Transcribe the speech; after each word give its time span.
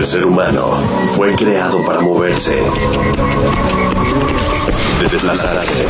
El 0.00 0.06
ser 0.06 0.24
humano 0.24 0.78
fue 1.14 1.34
creado 1.34 1.84
para 1.84 2.00
moverse, 2.00 2.58
desplazarse, 4.98 5.84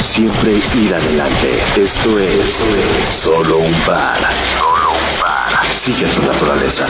siempre 0.00 0.52
ir 0.76 0.94
adelante. 0.94 1.60
Esto 1.76 2.20
es, 2.20 2.62
solo 3.12 3.58
un 3.58 3.72
par. 3.80 4.16
Solo 4.60 4.90
un 4.90 5.20
par. 5.20 5.72
Sigue 5.72 6.06
tu 6.06 6.22
naturaleza. 6.22 6.86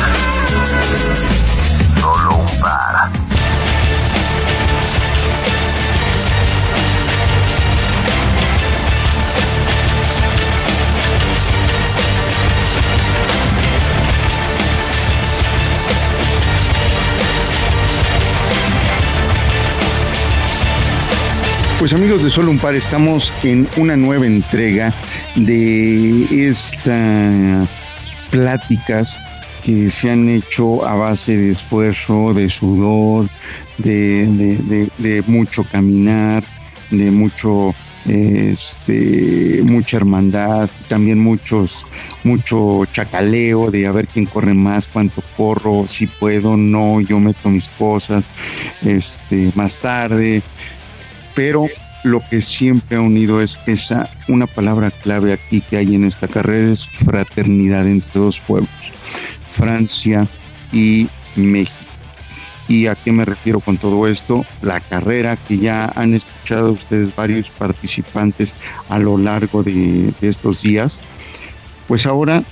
Pues 21.78 21.92
amigos 21.92 22.22
de 22.22 22.30
Solo 22.30 22.50
un 22.50 22.58
Par, 22.58 22.74
estamos 22.74 23.34
en 23.42 23.68
una 23.76 23.98
nueva 23.98 24.24
entrega 24.26 24.94
de 25.34 26.48
estas 26.48 27.68
pláticas 28.30 29.14
que 29.62 29.90
se 29.90 30.10
han 30.10 30.26
hecho 30.30 30.86
a 30.86 30.94
base 30.94 31.36
de 31.36 31.50
esfuerzo, 31.50 32.32
de 32.32 32.48
sudor, 32.48 33.28
de, 33.76 35.22
mucho 35.26 35.64
caminar, 35.64 36.42
de 36.90 37.10
mucho 37.10 37.74
este, 38.06 39.62
mucha 39.64 39.98
hermandad, 39.98 40.70
también 40.88 41.18
muchos, 41.18 41.86
mucho 42.24 42.84
chacaleo 42.92 43.70
de 43.70 43.86
a 43.86 43.92
ver 43.92 44.06
quién 44.06 44.26
corre 44.26 44.54
más, 44.54 44.88
cuánto 44.88 45.22
corro, 45.36 45.86
si 45.86 46.06
puedo, 46.06 46.56
no, 46.56 47.00
yo 47.00 47.20
meto 47.20 47.50
mis 47.50 47.68
cosas, 47.68 48.24
este, 48.82 49.50
más 49.54 49.78
tarde, 49.78 50.42
pero 51.36 51.68
lo 52.02 52.20
que 52.28 52.40
siempre 52.40 52.96
ha 52.96 53.00
unido 53.00 53.40
es 53.40 53.58
esa, 53.66 54.08
una 54.26 54.46
palabra 54.46 54.90
clave 54.90 55.34
aquí 55.34 55.60
que 55.60 55.76
hay 55.76 55.94
en 55.94 56.04
esta 56.04 56.26
carrera 56.26 56.72
es 56.72 56.88
fraternidad 56.88 57.86
entre 57.86 58.20
dos 58.20 58.40
pueblos, 58.40 58.70
Francia 59.50 60.26
y 60.72 61.08
México. 61.36 61.78
¿Y 62.68 62.86
a 62.86 62.96
qué 62.96 63.12
me 63.12 63.24
refiero 63.24 63.60
con 63.60 63.76
todo 63.76 64.08
esto? 64.08 64.44
La 64.62 64.80
carrera 64.80 65.36
que 65.36 65.58
ya 65.58 65.92
han 65.94 66.14
escuchado 66.14 66.72
ustedes 66.72 67.14
varios 67.14 67.50
participantes 67.50 68.54
a 68.88 68.98
lo 68.98 69.18
largo 69.18 69.62
de, 69.62 70.12
estos 70.22 70.62
días, 70.62 70.98
pues 71.86 72.06
ahora 72.06 72.42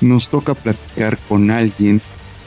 nos 0.00 0.28
toca 0.28 0.54
platicar 0.54 1.18
con 1.28 1.50
alguien 1.50 2.00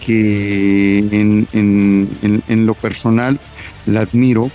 que 0.06 1.00
en, 1.00 1.48
en 1.52 2.66
lo 2.66 2.76
personal 2.76 3.40
la 3.88 4.02
admiro 4.02 4.52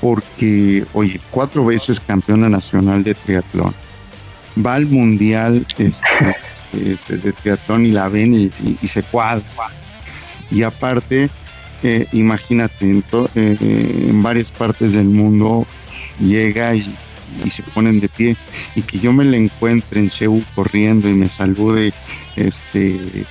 porque, 0.00 0.84
oye, 0.92 1.20
cuatro 1.30 1.64
veces 1.64 2.00
campeona 2.00 2.48
nacional 2.48 3.02
de 3.02 3.14
triatlón, 3.14 3.74
va 4.64 4.74
al 4.74 4.86
mundial 4.86 5.66
este, 5.78 6.36
este, 6.92 7.16
de 7.16 7.32
triatlón 7.32 7.86
y 7.86 7.90
la 7.90 8.08
ven 8.08 8.34
y, 8.34 8.86
se 8.86 9.02
cuadra. 9.02 9.44
Y 10.50 10.62
aparte, 10.62 11.28
eh, 11.82 12.06
imagínate, 12.12 12.88
en, 12.88 13.04
eh, 13.34 14.06
en, 14.08 14.22
varias 14.22 14.52
partes 14.52 14.92
del 14.92 15.06
mundo 15.06 15.66
llega 16.20 16.74
y, 16.74 16.84
se 17.50 17.62
ponen 17.74 18.00
de 18.00 18.08
pie 18.08 18.36
y 18.76 18.82
que 18.82 18.98
yo 18.98 19.12
me 19.12 19.24
la 19.24 19.36
encuentre 19.36 20.00
en 20.00 20.08
Seúl 20.08 20.44
corriendo 20.54 21.08
y 21.08 21.12
me 21.12 21.28
salude, 21.28 21.92
este, 22.34 23.26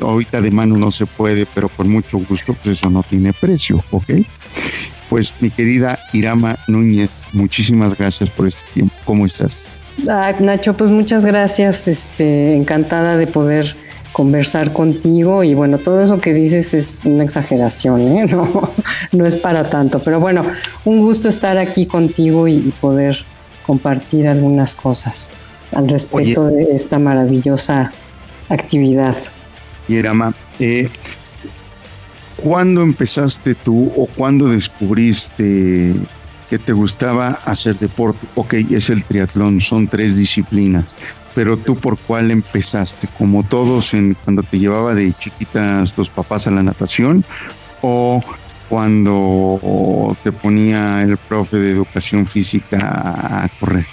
ahorita 0.00 0.40
de 0.40 0.50
mano 0.50 0.76
no 0.76 0.90
se 0.90 1.06
puede, 1.06 1.46
pero 1.46 1.68
con 1.68 1.88
mucho 1.88 2.18
gusto, 2.18 2.54
pues 2.54 2.78
eso 2.78 2.90
no 2.90 3.04
tiene 3.04 3.32
precio, 3.32 3.84
¿ok? 3.90 4.10
Pues 5.10 5.34
mi 5.40 5.50
querida 5.50 5.98
Irama 6.12 6.56
Núñez, 6.68 7.10
muchísimas 7.32 7.98
gracias 7.98 8.30
por 8.30 8.46
este 8.46 8.62
tiempo. 8.72 8.94
¿Cómo 9.04 9.26
estás? 9.26 9.64
Ah, 10.08 10.32
Nacho, 10.38 10.74
pues 10.76 10.88
muchas 10.88 11.24
gracias. 11.24 11.88
Este, 11.88 12.54
encantada 12.54 13.16
de 13.16 13.26
poder 13.26 13.74
conversar 14.12 14.72
contigo 14.72 15.42
y 15.44 15.54
bueno, 15.54 15.78
todo 15.78 16.00
eso 16.00 16.20
que 16.20 16.32
dices 16.32 16.74
es 16.74 17.04
una 17.04 17.24
exageración, 17.24 18.00
¿eh? 18.00 18.26
no, 18.30 18.70
no 19.10 19.26
es 19.26 19.36
para 19.36 19.68
tanto, 19.68 20.00
pero 20.02 20.20
bueno, 20.20 20.44
un 20.84 21.00
gusto 21.00 21.28
estar 21.28 21.58
aquí 21.58 21.86
contigo 21.86 22.46
y, 22.48 22.72
poder 22.80 23.18
compartir 23.66 24.26
algunas 24.26 24.74
cosas 24.74 25.32
al 25.72 25.88
respecto 25.88 26.46
de 26.46 26.74
esta 26.74 26.98
maravillosa 26.98 27.92
actividad. 28.48 29.16
Irama, 29.88 30.34
eh, 30.58 30.88
¿Cuándo 32.42 32.82
empezaste 32.82 33.54
tú 33.54 33.92
o 33.96 34.06
cuándo 34.06 34.48
descubriste 34.48 35.94
que 36.48 36.58
te 36.58 36.72
gustaba 36.72 37.38
hacer 37.44 37.78
deporte? 37.78 38.26
Ok, 38.34 38.54
es 38.70 38.88
el 38.88 39.04
triatlón, 39.04 39.60
son 39.60 39.88
tres 39.88 40.16
disciplinas, 40.16 40.86
pero 41.34 41.56
tú 41.56 41.76
por 41.76 41.98
cuál 41.98 42.30
empezaste? 42.30 43.08
Como 43.18 43.42
todos 43.44 43.92
en 43.94 44.14
cuando 44.24 44.42
te 44.42 44.58
llevaba 44.58 44.94
de 44.94 45.12
chiquitas 45.12 45.92
tus 45.92 46.08
papás 46.08 46.46
a 46.46 46.50
la 46.50 46.62
natación 46.62 47.24
o 47.82 48.22
cuando 48.68 50.16
te 50.22 50.32
ponía 50.32 51.02
el 51.02 51.18
profe 51.18 51.58
de 51.58 51.72
educación 51.72 52.26
física 52.26 53.44
a 53.44 53.48
correr. 53.58 53.86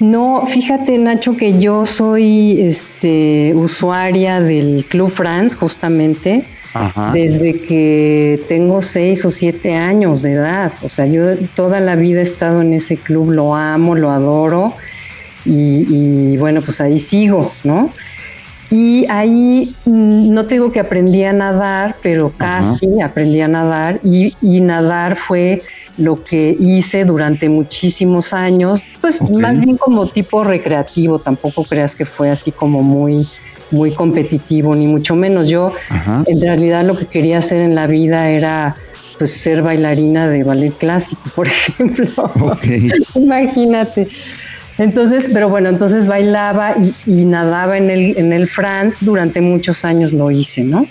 No, 0.00 0.44
fíjate 0.46 0.98
Nacho 0.98 1.36
que 1.36 1.58
yo 1.58 1.86
soy 1.86 2.60
este 2.60 3.52
usuaria 3.54 4.40
del 4.40 4.84
Club 4.88 5.10
France 5.10 5.56
justamente 5.56 6.44
desde 7.12 7.60
que 7.60 8.40
tengo 8.48 8.82
seis 8.82 9.24
o 9.24 9.30
siete 9.30 9.74
años 9.74 10.22
de 10.22 10.32
edad. 10.32 10.72
O 10.82 10.88
sea, 10.88 11.06
yo 11.06 11.36
toda 11.54 11.80
la 11.80 11.96
vida 11.96 12.20
he 12.20 12.22
estado 12.22 12.60
en 12.62 12.72
ese 12.72 12.96
club, 12.96 13.30
lo 13.30 13.54
amo, 13.54 13.94
lo 13.94 14.10
adoro 14.10 14.74
y, 15.44 16.36
bueno, 16.36 16.60
pues 16.62 16.80
ahí 16.80 16.98
sigo, 16.98 17.52
¿no? 17.64 17.90
Y 18.70 19.06
ahí 19.08 19.74
mm, 19.86 20.30
no 20.32 20.46
tengo 20.46 20.70
que 20.72 20.80
aprendí 20.80 21.24
a 21.24 21.32
nadar, 21.32 21.96
pero 22.02 22.32
casi 22.36 23.00
aprendí 23.00 23.40
a 23.40 23.48
nadar 23.48 24.00
y, 24.04 24.34
nadar 24.60 25.16
fue 25.16 25.62
lo 25.96 26.22
que 26.22 26.54
hice 26.60 27.04
durante 27.04 27.48
muchísimos 27.48 28.34
años, 28.34 28.84
pues 29.00 29.22
más 29.30 29.58
bien 29.58 29.78
como 29.78 30.06
tipo 30.08 30.44
recreativo, 30.44 31.18
tampoco 31.18 31.64
creas 31.64 31.96
que 31.96 32.04
fue 32.04 32.30
así 32.30 32.52
como 32.52 32.82
muy 32.82 33.26
muy 33.70 33.92
competitivo, 33.92 34.74
ni 34.74 34.86
mucho 34.86 35.14
menos. 35.14 35.48
Yo 35.48 35.72
en 36.26 36.40
realidad 36.40 36.84
lo 36.84 36.96
que 36.96 37.06
quería 37.06 37.38
hacer 37.38 37.60
en 37.60 37.74
la 37.74 37.86
vida 37.86 38.30
era 38.30 38.76
pues 39.18 39.32
ser 39.32 39.62
bailarina 39.62 40.28
de 40.28 40.44
ballet 40.44 40.72
clásico, 40.72 41.22
por 41.34 41.48
ejemplo. 41.48 42.30
Imagínate. 43.14 44.08
Entonces, 44.78 45.28
pero 45.32 45.48
bueno, 45.48 45.68
entonces 45.68 46.06
bailaba 46.06 46.76
y, 47.04 47.24
nadaba 47.24 47.76
en 47.76 47.90
el, 47.90 48.16
en 48.16 48.32
el 48.32 48.48
France, 48.48 48.98
durante 49.00 49.40
muchos 49.40 49.84
años 49.84 50.12
lo 50.12 50.30
hice, 50.30 50.62
¿no? 50.62 50.86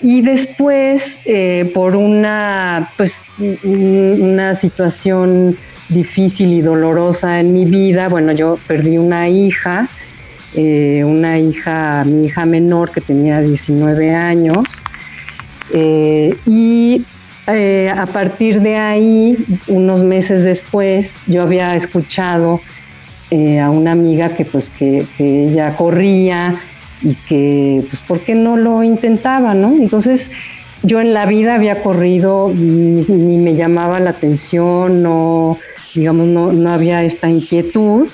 Y 0.00 0.20
después, 0.20 1.20
eh, 1.24 1.70
por 1.72 1.94
una, 1.94 2.90
pues, 2.96 3.30
una 3.62 4.54
situación 4.56 5.56
difícil 5.88 6.52
y 6.52 6.60
dolorosa 6.60 7.40
en 7.40 7.54
mi 7.54 7.64
vida, 7.64 8.08
bueno, 8.08 8.32
yo 8.32 8.58
perdí 8.66 8.98
una 8.98 9.28
hija, 9.28 9.88
eh, 10.54 11.02
una 11.04 11.38
hija, 11.38 12.04
mi 12.04 12.26
hija 12.26 12.46
menor 12.46 12.92
que 12.92 13.00
tenía 13.00 13.40
19 13.40 14.14
años. 14.14 14.64
Eh, 15.72 16.36
y 16.46 17.02
eh, 17.48 17.92
a 17.94 18.06
partir 18.06 18.60
de 18.60 18.76
ahí, 18.76 19.36
unos 19.66 20.04
meses 20.04 20.44
después, 20.44 21.16
yo 21.26 21.42
había 21.42 21.74
escuchado 21.74 22.60
a 23.60 23.68
una 23.68 23.90
amiga 23.90 24.28
que 24.28 24.44
pues 24.44 24.70
que, 24.70 25.08
ella 25.18 25.74
corría 25.74 26.54
y 27.02 27.16
que 27.16 27.82
pues 27.90 28.00
por 28.02 28.20
qué 28.20 28.36
no 28.36 28.56
lo 28.56 28.84
intentaba, 28.84 29.54
¿no? 29.54 29.74
Entonces 29.74 30.30
yo 30.84 31.00
en 31.00 31.12
la 31.12 31.26
vida 31.26 31.56
había 31.56 31.82
corrido, 31.82 32.52
ni, 32.54 33.02
ni 33.02 33.38
me 33.38 33.56
llamaba 33.56 33.98
la 33.98 34.10
atención, 34.10 35.02
no, 35.02 35.58
digamos, 35.96 36.28
no, 36.28 36.52
no 36.52 36.72
había 36.72 37.02
esta 37.02 37.28
inquietud. 37.28 38.08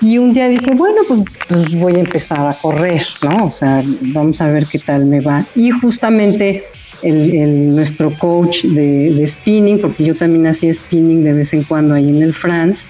Y 0.00 0.18
un 0.18 0.32
día 0.32 0.48
dije, 0.48 0.72
bueno, 0.74 1.02
pues, 1.06 1.22
pues, 1.48 1.70
voy 1.78 1.96
a 1.96 2.00
empezar 2.00 2.46
a 2.48 2.54
correr, 2.54 3.02
¿no? 3.22 3.46
O 3.46 3.50
sea, 3.50 3.82
vamos 4.00 4.40
a 4.40 4.50
ver 4.50 4.66
qué 4.66 4.78
tal 4.78 5.04
me 5.04 5.20
va. 5.20 5.44
Y 5.54 5.70
justamente 5.70 6.64
el, 7.02 7.74
nuestro 7.74 8.10
coach 8.18 8.64
de, 8.64 9.26
spinning, 9.26 9.80
porque 9.80 10.04
yo 10.04 10.14
también 10.14 10.46
hacía 10.46 10.72
spinning 10.72 11.22
de 11.22 11.34
vez 11.34 11.52
en 11.52 11.64
cuando 11.64 11.94
ahí 11.94 12.08
en 12.08 12.22
el 12.22 12.32
France, 12.32 12.86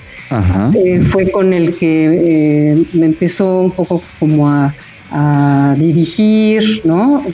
eh, 0.74 1.00
fue 1.10 1.30
con 1.30 1.52
el 1.52 1.74
que 1.76 2.70
eh, 2.72 2.84
me 2.92 3.06
empezó 3.06 3.60
un 3.60 3.72
poco 3.72 4.00
como 4.20 4.48
a, 4.48 4.72
a 5.10 5.74
dirigir, 5.76 6.82
¿no? 6.84 7.24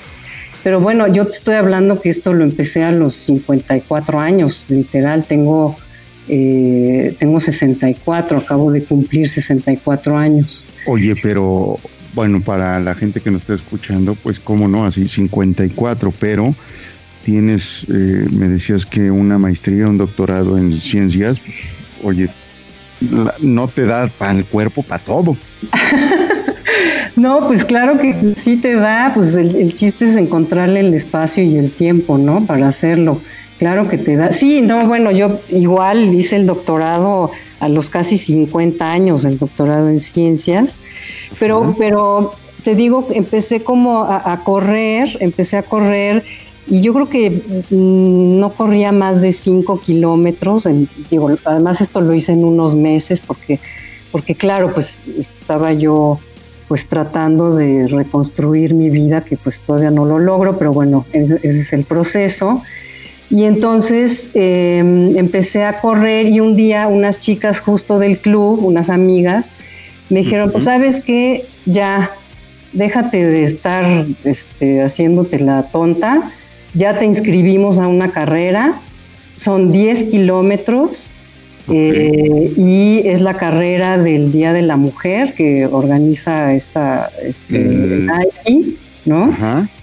Pero 0.62 0.80
bueno, 0.80 1.06
yo 1.06 1.24
te 1.26 1.32
estoy 1.32 1.54
hablando 1.54 2.00
que 2.00 2.08
esto 2.08 2.32
lo 2.32 2.42
empecé 2.42 2.82
a 2.82 2.90
los 2.90 3.14
54 3.14 4.18
años, 4.18 4.64
literal, 4.68 5.24
tengo 5.24 5.76
eh, 6.28 7.14
tengo 7.18 7.40
64, 7.40 8.38
acabo 8.38 8.72
de 8.72 8.82
cumplir 8.82 9.28
64 9.28 10.16
años. 10.16 10.64
Oye, 10.86 11.14
pero 11.22 11.78
bueno, 12.14 12.40
para 12.40 12.80
la 12.80 12.94
gente 12.94 13.20
que 13.20 13.30
nos 13.30 13.42
está 13.42 13.54
escuchando, 13.54 14.14
pues 14.14 14.40
cómo 14.40 14.68
no, 14.68 14.84
así 14.84 15.06
54, 15.06 16.12
pero 16.18 16.54
tienes, 17.24 17.84
eh, 17.88 18.26
me 18.30 18.48
decías 18.48 18.86
que 18.86 19.10
una 19.10 19.36
maestría, 19.36 19.88
un 19.88 19.98
doctorado 19.98 20.56
en 20.56 20.72
ciencias, 20.72 21.40
pues, 21.40 21.56
oye, 22.02 22.30
no 23.40 23.68
te 23.68 23.84
da 23.84 24.08
para 24.08 24.32
el 24.32 24.44
cuerpo, 24.44 24.82
para 24.82 25.02
todo. 25.02 25.36
no, 27.16 27.46
pues 27.46 27.64
claro 27.64 27.98
que 27.98 28.34
sí 28.38 28.56
te 28.56 28.74
da, 28.74 29.12
pues 29.14 29.34
el, 29.34 29.74
chiste 29.74 30.06
es 30.06 30.16
encontrarle 30.16 30.80
el 30.80 30.94
espacio 30.94 31.42
y 31.42 31.56
el 31.56 31.70
tiempo, 31.70 32.16
¿no? 32.16 32.46
Para 32.46 32.68
hacerlo. 32.68 33.20
Claro 33.58 33.88
que 33.88 33.96
te 33.96 34.16
da. 34.16 34.32
Sí, 34.32 34.60
no, 34.60 34.86
bueno, 34.86 35.10
yo 35.10 35.40
igual 35.48 36.14
hice 36.14 36.36
el 36.36 36.46
doctorado 36.46 37.30
a 37.60 37.68
los 37.68 37.88
casi 37.88 38.18
50 38.18 38.90
años, 38.90 39.24
el 39.24 39.38
doctorado 39.38 39.88
en 39.88 39.98
ciencias, 39.98 40.80
pero, 41.38 41.74
pero 41.78 42.34
te 42.64 42.74
digo, 42.74 43.06
empecé 43.12 43.62
como 43.62 44.04
a, 44.04 44.40
correr, 44.44 45.08
empecé 45.20 45.56
a 45.56 45.62
correr 45.62 46.24
y 46.66 46.82
yo 46.82 46.92
creo 46.92 47.08
que 47.08 47.30
mm, 47.70 48.40
no 48.40 48.50
corría 48.52 48.92
más 48.92 49.20
de 49.22 49.32
5 49.32 49.80
kilómetros. 49.80 50.68
digo, 51.10 51.30
además 51.44 51.80
esto 51.80 52.00
lo 52.00 52.12
hice 52.12 52.32
en 52.32 52.44
unos 52.44 52.74
meses 52.74 53.22
porque, 53.24 53.60
porque 54.12 54.34
claro, 54.34 54.74
pues 54.74 55.02
estaba 55.16 55.72
yo 55.72 56.18
pues 56.68 56.88
tratando 56.88 57.54
de 57.54 57.86
reconstruir 57.86 58.74
mi 58.74 58.90
vida, 58.90 59.20
que 59.20 59.36
pues 59.36 59.60
todavía 59.60 59.90
no 59.90 60.04
lo 60.04 60.18
logro, 60.18 60.58
pero 60.58 60.72
bueno, 60.72 61.06
ese, 61.12 61.38
es 61.42 61.72
el 61.72 61.84
proceso. 61.84 62.62
Y 63.30 63.44
entonces 63.44 64.30
em, 64.34 65.16
empecé 65.16 65.64
a 65.64 65.80
correr 65.80 66.28
y 66.28 66.40
un 66.40 66.54
día 66.54 66.86
unas 66.86 67.18
chicas 67.18 67.60
justo 67.60 67.98
del 67.98 68.18
club, 68.18 68.64
unas 68.64 68.88
amigas, 68.88 69.50
me 70.10 70.20
dijeron, 70.20 70.52
pues 70.52 70.64
sabes 70.64 71.00
que 71.00 71.44
ya, 71.64 72.10
déjate 72.72 73.24
de 73.24 73.44
estar 73.44 74.04
este, 74.24 74.82
haciéndote 74.82 75.40
la 75.40 75.64
tonta, 75.64 76.30
ya 76.74 76.98
te 76.98 77.04
inscribimos 77.04 77.78
a 77.78 77.88
una 77.88 78.12
carrera, 78.12 78.74
son 79.34 79.72
10 79.72 80.04
kilómetros 80.04 81.10
eh, 81.68 82.52
y 82.56 83.00
es 83.04 83.20
la 83.22 83.34
carrera 83.34 83.98
del 83.98 84.30
Día 84.30 84.52
de 84.52 84.62
la 84.62 84.76
Mujer 84.76 85.34
que 85.34 85.66
organiza 85.66 86.54
esta 86.54 87.10
este, 87.24 87.58
mm. 87.58 88.08
¿no? 89.06 89.34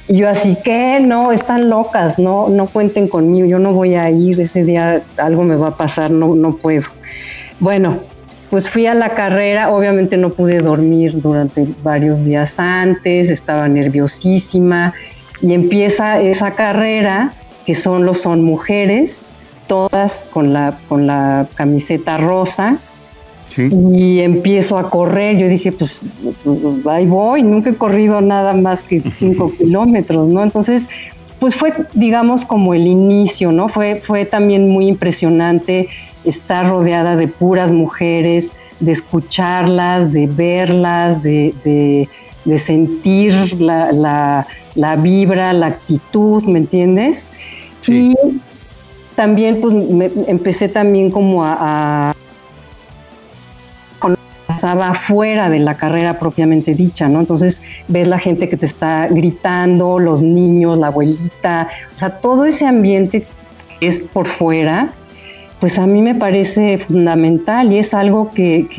Y 0.08 0.18
yo 0.18 0.30
así 0.30 0.58
que 0.64 1.00
no, 1.00 1.32
están 1.32 1.70
locas, 1.70 2.20
no, 2.20 2.50
no 2.50 2.68
cuenten 2.68 3.08
conmigo, 3.08 3.48
yo 3.48 3.60
no 3.60 3.72
voy 3.72 3.96
a 3.96 4.10
ir, 4.10 4.40
ese 4.42 4.64
día 4.64 5.02
algo 5.18 5.44
me 5.44 5.56
va 5.56 5.70
a 5.70 5.78
pasar, 5.78 6.12
no, 6.12 6.36
no 6.36 6.58
puedo. 6.58 6.88
Bueno, 7.60 8.00
pues 8.50 8.70
fui 8.70 8.86
a 8.86 8.94
la 8.94 9.10
carrera, 9.10 9.72
obviamente 9.72 10.18
no 10.18 10.30
pude 10.30 10.60
dormir 10.60 11.22
durante 11.22 11.66
varios 11.82 12.24
días 12.24 12.60
antes, 12.60 13.30
estaba 13.30 13.68
nerviosísima 13.68 14.94
y 15.42 15.54
empieza 15.54 16.22
esa 16.22 16.52
carrera 16.52 17.34
que 17.66 17.74
solo 17.74 18.14
son 18.14 18.44
mujeres, 18.44 19.26
todas 19.68 20.26
con 20.32 20.54
la, 20.54 20.78
con 20.88 21.08
la 21.08 21.48
camiseta 21.56 22.18
rosa. 22.18 22.78
Y 23.58 24.20
empiezo 24.20 24.78
a 24.78 24.90
correr. 24.90 25.38
Yo 25.38 25.48
dije, 25.48 25.72
pues, 25.72 26.02
pues, 26.44 26.88
ahí 26.88 27.06
voy. 27.06 27.44
Nunca 27.44 27.70
he 27.70 27.76
corrido 27.76 28.22
nada 28.22 28.54
más 28.54 28.84
que 28.84 29.02
cinco 29.16 29.52
kilómetros, 29.56 30.28
¿no? 30.28 30.44
Entonces, 30.44 30.90
pues 31.40 31.56
fue, 31.56 31.74
digamos, 31.94 32.46
como 32.46 32.74
el 32.74 32.88
inicio, 32.88 33.52
¿no? 33.52 33.70
Fue, 33.70 33.98
fue 33.98 34.26
también 34.26 34.70
muy 34.70 34.88
impresionante 34.88 35.90
estar 36.24 36.70
rodeada 36.70 37.16
de 37.16 37.28
puras 37.28 37.74
mujeres, 37.74 38.54
de 38.80 38.92
escucharlas, 38.92 40.12
de 40.12 40.28
verlas, 40.28 41.22
de, 41.22 42.08
sentir 42.58 43.34
la, 43.60 44.48
vibra, 45.00 45.54
la 45.54 45.68
actitud, 45.68 46.44
¿me 46.44 46.60
entiendes? 46.60 47.30
Y 47.88 48.16
también 49.16 49.62
pues 49.62 49.74
me, 49.74 50.10
empecé 50.28 50.70
también 50.70 51.12
como 51.12 51.44
a, 51.44 52.12
a 52.12 52.16
estaba 54.64 54.94
fuera 54.94 55.50
de 55.50 55.60
la 55.60 55.76
carrera 55.76 56.20
propiamente 56.20 56.74
dicha, 56.74 57.10
¿no? 57.10 57.20
Entonces 57.20 57.62
ves 57.90 58.08
la 58.08 58.18
gente 58.18 58.48
que 58.48 58.56
te 58.56 58.66
está 58.66 59.08
gritando, 59.08 60.00
los 60.00 60.24
niños, 60.24 60.78
la 60.78 60.88
abuelita, 60.88 61.68
o 61.94 61.98
sea, 61.98 62.12
todo 62.22 62.46
ese 62.46 62.66
ambiente 62.66 63.28
es 63.82 64.02
por 64.02 64.26
fuera, 64.26 64.94
pues 65.60 65.78
a 65.80 65.86
mí 65.86 66.02
me 66.02 66.16
parece 66.16 66.78
fundamental 66.78 67.74
y 67.74 67.78
es 67.80 67.94
algo 67.94 68.32
que, 68.32 68.70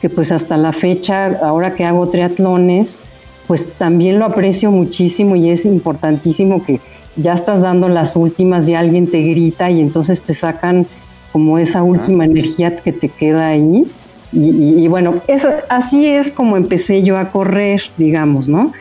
que, 0.00 0.08
pues 0.08 0.32
hasta 0.32 0.56
la 0.56 0.72
fecha, 0.72 1.26
ahora 1.42 1.74
que 1.74 1.84
hago 1.84 2.08
triatlones, 2.08 2.98
pues 3.46 3.68
también 3.76 4.18
lo 4.18 4.24
aprecio 4.24 4.70
muchísimo 4.70 5.36
y 5.36 5.50
es 5.50 5.66
importantísimo 5.66 6.64
que 6.64 6.80
ya 7.16 7.34
estás 7.34 7.60
dando 7.60 7.90
las 7.90 8.16
últimas 8.16 8.66
y 8.66 8.74
alguien 8.74 9.10
te 9.10 9.20
grita 9.20 9.70
y 9.70 9.82
entonces 9.82 10.22
te 10.22 10.32
sacan 10.32 10.86
como 11.32 11.58
esa 11.58 11.82
última 11.82 12.24
energía 12.24 12.74
que 12.76 12.92
te 12.92 13.10
queda 13.10 13.48
ahí. 13.48 13.84
Y, 14.32 14.86
bueno, 14.88 15.22
eso, 15.28 15.48
así 15.68 16.06
es 16.06 16.30
como 16.30 16.56
empecé 16.56 17.02
yo 17.02 17.16
a 17.16 17.30
correr, 17.30 17.80
digamos, 17.96 18.48
¿no? 18.48 18.72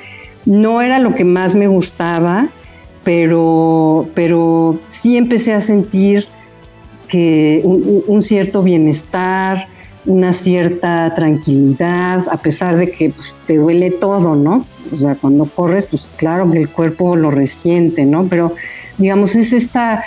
No 0.45 0.81
era 0.81 0.99
lo 0.99 1.13
que 1.15 1.23
más 1.23 1.55
me 1.55 1.67
gustaba, 1.67 2.47
pero, 3.03 4.07
pero 4.15 4.79
sí 4.89 5.17
empecé 5.17 5.53
a 5.53 5.61
sentir 5.61 6.25
que 7.07 7.61
un, 7.63 8.21
cierto 8.21 8.63
bienestar, 8.63 9.67
una 10.05 10.33
cierta 10.33 11.13
tranquilidad, 11.15 12.25
a 12.29 12.37
pesar 12.37 12.77
de 12.77 12.91
que 12.91 13.11
pues, 13.11 13.35
te 13.45 13.57
duele 13.57 13.91
todo, 13.91 14.35
¿no? 14.35 14.65
O 14.91 14.95
sea, 14.95 15.15
cuando 15.15 15.45
corres, 15.45 15.85
pues 15.85 16.09
claro 16.17 16.49
que 16.51 16.59
el 16.59 16.69
cuerpo 16.69 17.15
lo 17.15 17.31
resiente, 17.31 18.05
¿no? 18.05 18.25
Pero 18.25 18.53
digamos, 18.97 19.35
es 19.35 19.53
esta, 19.53 20.03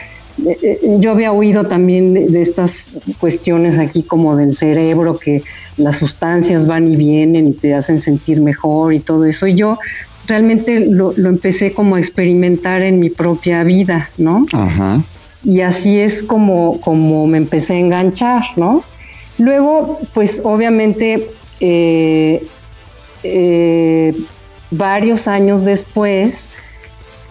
yo 0.99 1.11
había 1.11 1.33
oído 1.33 1.65
también 1.65 2.15
de, 2.15 2.41
estas 2.41 2.87
cuestiones 3.19 3.79
aquí 3.79 4.03
como 4.03 4.37
del 4.37 4.55
cerebro, 4.55 5.19
que 5.19 5.43
las 5.77 5.99
sustancias 5.99 6.67
van 6.67 6.87
y 6.87 6.97
vienen 6.97 7.47
y 7.47 7.53
te 7.53 7.75
hacen 7.75 8.01
sentir 8.01 8.41
mejor 8.41 8.95
y 8.95 9.01
todo 9.01 9.25
eso. 9.25 9.47
Y 9.47 9.55
yo 9.55 9.79
realmente 10.27 10.81
lo, 10.81 11.13
lo 11.17 11.29
empecé 11.29 11.73
como 11.73 11.97
a 11.97 11.99
experimentar 11.99 12.83
en 12.83 13.01
mi 13.01 13.11
propia 13.11 13.65
vida, 13.65 14.11
¿no? 14.19 14.47
Ajá 14.53 15.03
y 15.45 15.61
así 15.61 15.99
es 15.99 16.23
como, 16.23 16.81
como 16.81 17.27
me 17.27 17.39
empecé 17.39 17.75
a 17.75 17.79
enganchar, 17.79 18.43
¿no? 18.57 18.83
Luego, 19.39 20.01
pues 20.13 20.41
obviamente, 20.45 21.31
eh, 21.61 22.45
eh, 23.23 24.15
varios 24.71 25.29
años 25.29 25.65
después, 25.65 26.49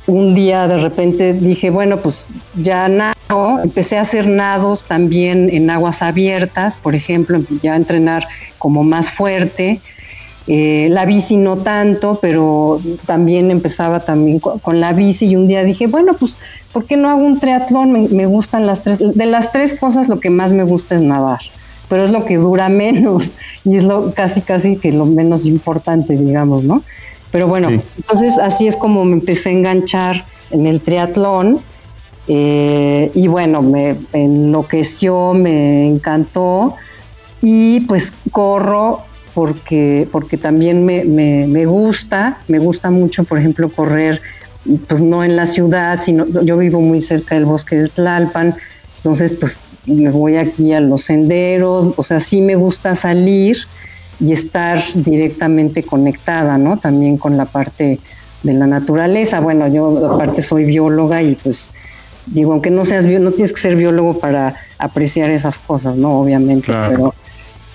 un 0.07 0.33
día 0.33 0.67
de 0.67 0.77
repente 0.77 1.33
dije, 1.33 1.69
bueno, 1.69 1.97
pues 1.97 2.27
ya 2.55 2.87
nado, 2.87 3.59
empecé 3.61 3.97
a 3.97 4.01
hacer 4.01 4.27
nados 4.27 4.85
también 4.85 5.49
en 5.51 5.69
aguas 5.69 6.01
abiertas, 6.01 6.77
por 6.77 6.95
ejemplo, 6.95 7.41
ya 7.61 7.75
entrenar 7.75 8.25
como 8.57 8.83
más 8.83 9.11
fuerte. 9.11 9.81
Eh, 10.49 10.87
la 10.89 11.03
bici 11.03 11.35
no 11.35 11.57
tanto, 11.57 12.19
pero 12.21 12.79
también 13.05 13.51
empezaba 13.51 13.99
también 13.99 14.39
con, 14.39 14.79
la 14.79 14.93
bici 14.93 15.25
y 15.25 15.35
un 15.35 15.45
día 15.45 15.65
dije, 15.65 15.87
bueno, 15.87 16.13
pues, 16.13 16.39
¿por 16.71 16.85
qué 16.85 16.95
no 16.95 17.09
hago 17.09 17.19
un 17.19 17.39
triatlón? 17.39 17.91
Me, 17.91 18.25
gustan 18.27 18.65
las 18.65 18.81
tres, 18.81 18.97
de 18.99 19.25
las 19.25 19.51
tres 19.51 19.73
cosas 19.73 20.07
lo 20.07 20.21
que 20.21 20.29
más 20.29 20.53
me 20.53 20.63
gusta 20.63 20.95
es 20.95 21.01
nadar, 21.01 21.39
pero 21.89 22.05
es 22.05 22.11
lo 22.11 22.23
que 22.23 22.37
dura 22.37 22.69
menos 22.85 23.33
y 23.65 23.75
es 23.75 23.83
lo 23.83 24.13
casi, 24.13 24.39
casi 24.39 24.77
que 24.77 24.93
lo 24.93 25.05
menos 25.05 25.45
importante, 25.45 26.15
digamos, 26.15 26.63
¿no? 26.63 26.81
Pero 27.31 27.47
bueno, 27.47 27.69
entonces 27.69 28.37
así 28.37 28.67
es 28.67 28.77
como 28.77 29.03
me 29.05 29.13
empecé 29.13 29.49
a 29.49 29.51
enganchar 29.53 30.25
en 30.51 30.65
el 30.65 30.81
triatlón 30.81 31.59
eh, 32.27 33.11
y 33.13 33.27
bueno, 33.27 33.61
me 33.61 33.97
enloqueció, 34.13 35.33
me 35.33 35.87
encantó 35.87 36.75
y 37.41 37.81
pues 37.81 38.13
corro 38.31 39.01
porque, 39.33 40.07
porque 40.11 40.37
también 40.37 40.83
me, 40.83 41.03
me, 41.05 41.65
gusta, 41.65 42.39
me 42.47 42.57
gusta 42.59 42.89
mucho, 42.89 43.23
por 43.23 43.37
ejemplo, 43.37 43.69
correr, 43.69 44.21
pues 44.87 45.01
no 45.01 45.23
en 45.23 45.35
la 45.35 45.45
ciudad, 45.45 45.99
sino 46.01 46.25
yo 46.41 46.57
vivo 46.57 46.81
muy 46.81 47.01
cerca 47.01 47.35
del 47.35 47.45
bosque 47.45 47.75
de 47.75 47.87
Tlalpan, 47.87 48.55
entonces 48.97 49.33
pues 49.33 49.59
me 49.85 50.09
voy 50.09 50.37
aquí 50.37 50.73
a 50.73 50.79
los 50.79 51.03
senderos, 51.03 51.93
o 51.95 52.03
sea, 52.03 52.19
sí 52.19 52.41
me 52.41 52.55
gusta 52.55 52.95
salir 52.95 53.57
y 54.19 54.33
estar 54.33 54.81
directamente 54.95 55.83
conectada, 55.83 56.57
¿no? 56.57 56.77
También 56.77 57.17
con 57.17 57.37
la 57.37 57.45
parte 57.45 57.99
de 58.43 58.53
la 58.53 58.67
naturaleza. 58.67 59.39
Bueno, 59.39 59.67
yo 59.67 60.13
aparte 60.13 60.41
soy 60.41 60.65
bióloga 60.65 61.21
y 61.21 61.35
pues 61.35 61.71
digo, 62.25 62.51
aunque 62.51 62.69
no 62.69 62.83
seas 62.85 63.05
no 63.05 63.31
tienes 63.31 63.53
que 63.53 63.61
ser 63.61 63.75
biólogo 63.75 64.19
para 64.19 64.55
apreciar 64.79 65.29
esas 65.29 65.59
cosas, 65.59 65.97
¿no? 65.97 66.19
Obviamente, 66.19 66.73
pero 66.89 67.13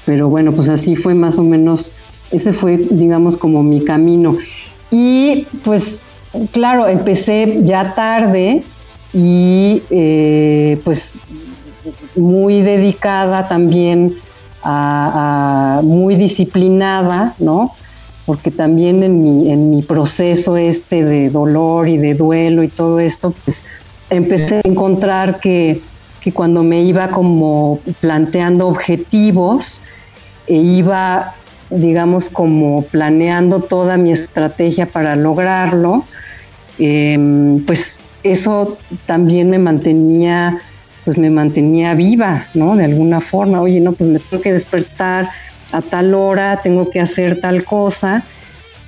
pero 0.05 0.29
bueno, 0.29 0.53
pues 0.53 0.69
así 0.69 0.97
fue 0.97 1.15
más 1.15 1.39
o 1.39 1.43
menos, 1.43 1.93
ese 2.31 2.53
fue, 2.53 2.77
digamos, 2.77 3.37
como 3.37 3.63
mi 3.63 3.85
camino. 3.85 4.37
Y 4.91 5.47
pues, 5.65 6.01
claro, 6.51 6.89
empecé 6.89 7.61
ya 7.63 7.95
tarde 7.95 8.65
y 9.13 9.83
eh, 9.91 10.81
pues 10.85 11.19
muy 12.17 12.63
dedicada 12.63 13.49
también, 13.49 14.15
muy 15.83 16.17
disciplinada, 16.17 17.35
¿no? 17.39 17.73
porque 18.27 18.51
también 18.51 19.03
en 19.03 19.23
mi, 19.23 19.51
en 19.51 19.71
mi 19.71 19.83
proceso 19.83 20.57
este 20.57 21.05
de 21.05 21.31
dolor 21.31 21.89
y 21.89 21.99
de 21.99 22.15
duelo 22.15 22.63
y 22.63 22.69
todo 22.69 23.01
esto, 23.01 23.35
pues 23.45 23.63
empecé 24.11 24.57
a 24.57 24.61
encontrar 24.65 25.41
que, 25.41 25.81
que 26.21 26.33
cuando 26.33 26.63
me 26.63 26.83
iba 26.83 27.09
como 27.09 27.81
planteando 28.01 28.69
objetivos 28.69 29.83
e 30.47 30.55
iba, 30.55 31.35
digamos, 31.71 32.29
como 32.29 32.83
planeando 32.83 33.61
toda 33.61 33.97
mi 33.97 34.13
estrategia 34.13 34.87
para 34.87 35.17
lograrlo, 35.17 36.05
em, 36.79 37.65
pues 37.65 37.99
eso 38.23 38.79
también 39.07 39.51
me 39.51 39.59
mantenía 39.59 40.61
pues 41.05 41.19
me 41.19 41.31
mantenía 41.31 41.95
viva, 41.95 42.47
¿no? 42.55 42.77
De 42.77 42.85
alguna 42.85 43.21
forma, 43.21 43.61
oye, 43.61 43.81
no, 43.81 43.93
pues 43.93 44.09
me 44.09 44.19
tengo 44.19 44.43
que 44.43 44.53
despertar 44.53 45.31
a 45.73 45.83
tal 45.83 46.15
hora, 46.15 46.61
tengo 46.63 46.91
que 46.91 47.01
hacer 47.01 47.41
tal 47.41 47.65
cosa, 47.65 48.25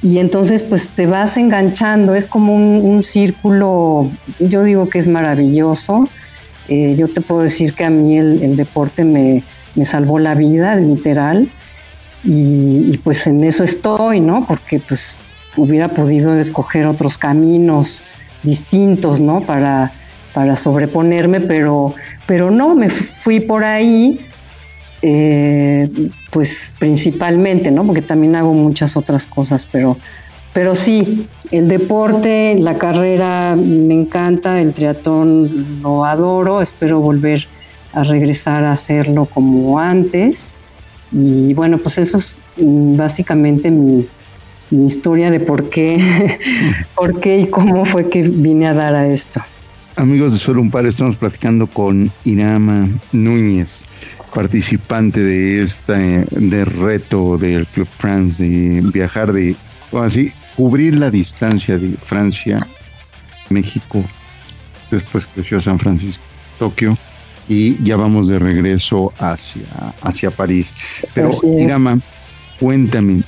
y 0.02 0.18
entonces 0.18 0.62
pues 0.62 0.88
te 0.88 1.06
vas 1.06 1.37
enganchando, 1.37 2.14
es 2.14 2.28
como 2.28 2.54
un, 2.54 3.02
círculo, 3.02 4.11
yo 4.38 4.62
digo 4.62 4.88
que 4.88 4.99
es 4.99 5.09
maravilloso, 5.09 6.09
eh, 6.68 6.94
yo 6.97 7.09
te 7.09 7.21
puedo 7.21 7.42
decir 7.42 7.75
que 7.75 7.85
a 7.85 7.90
mí 7.90 8.18
el, 8.18 8.56
deporte 8.56 9.04
me, 9.04 9.42
salvó 9.85 10.18
la 10.18 10.35
vida, 10.35 10.76
literal, 10.76 11.49
y, 12.23 12.90
y, 12.92 13.00
pues 13.02 13.26
en 13.26 13.44
eso 13.44 13.64
estoy, 13.64 14.21
¿no? 14.21 14.47
Porque 14.47 14.78
pues 14.78 15.18
hubiera 15.56 15.88
podido 15.88 16.35
escoger 16.35 16.87
otros 16.87 17.18
caminos 17.18 18.02
distintos, 18.42 19.21
¿no? 19.21 19.40
Para 19.40 19.92
para 20.34 20.56
sobreponerme, 20.56 21.40
pero, 21.40 21.94
pero 22.26 22.50
no, 22.50 22.74
me 22.74 22.90
fui 22.90 23.40
por 23.40 23.64
ahí, 23.64 24.20
eh, 25.00 25.88
pues 26.30 26.74
principalmente, 26.78 27.70
¿no? 27.70 27.86
Porque 27.86 28.02
también 28.02 28.34
hago 28.34 28.52
muchas 28.52 28.96
otras 28.96 29.26
cosas, 29.26 29.66
pero, 29.70 29.96
pero 30.52 30.74
sí, 30.74 31.28
el 31.52 31.68
deporte, 31.68 32.56
la 32.58 32.78
carrera 32.78 33.54
me 33.56 33.94
encanta, 33.94 34.60
el 34.60 34.74
triatlón 34.74 35.80
lo 35.82 36.04
adoro, 36.04 36.60
espero 36.60 36.98
volver 36.98 37.46
a 37.92 38.02
regresar 38.02 38.64
a 38.64 38.72
hacerlo 38.72 39.26
como 39.26 39.78
antes. 39.78 40.52
Y 41.12 41.54
bueno, 41.54 41.78
pues 41.78 41.98
eso 41.98 42.18
es 42.18 42.38
básicamente 42.56 43.70
mi, 43.70 44.04
mi 44.70 44.86
historia 44.86 45.30
de 45.30 45.38
por 45.38 45.70
qué, 45.70 46.38
por 46.96 47.20
qué 47.20 47.38
y 47.38 47.46
cómo 47.46 47.84
fue 47.84 48.08
que 48.08 48.22
vine 48.22 48.66
a 48.66 48.74
dar 48.74 48.96
a 48.96 49.06
esto. 49.06 49.40
Amigos 49.96 50.32
de 50.32 50.40
Solo 50.40 50.60
un 50.60 50.72
Par, 50.72 50.86
estamos 50.86 51.16
platicando 51.16 51.68
con 51.68 52.10
Irama 52.24 52.88
Núñez, 53.12 53.84
participante 54.34 55.20
de 55.20 55.62
este 55.62 56.24
de 56.30 56.64
reto 56.64 57.38
del 57.38 57.64
Club 57.68 57.86
France 57.98 58.42
de 58.42 58.80
viajar 58.92 59.32
de, 59.32 59.54
o 59.92 60.00
así, 60.00 60.32
cubrir 60.56 60.98
la 60.98 61.12
distancia 61.12 61.78
de 61.78 61.96
Francia, 62.02 62.66
México, 63.50 64.04
después 64.90 65.28
creció 65.28 65.60
San 65.60 65.78
Francisco, 65.78 66.24
Tokio, 66.58 66.98
y 67.48 67.80
ya 67.84 67.94
vamos 67.96 68.26
de 68.26 68.40
regreso 68.40 69.12
hacia, 69.18 69.94
hacia 70.02 70.32
París. 70.32 70.74
Pero 71.14 71.30
Irama, 71.56 72.00
cuéntame, 72.58 73.22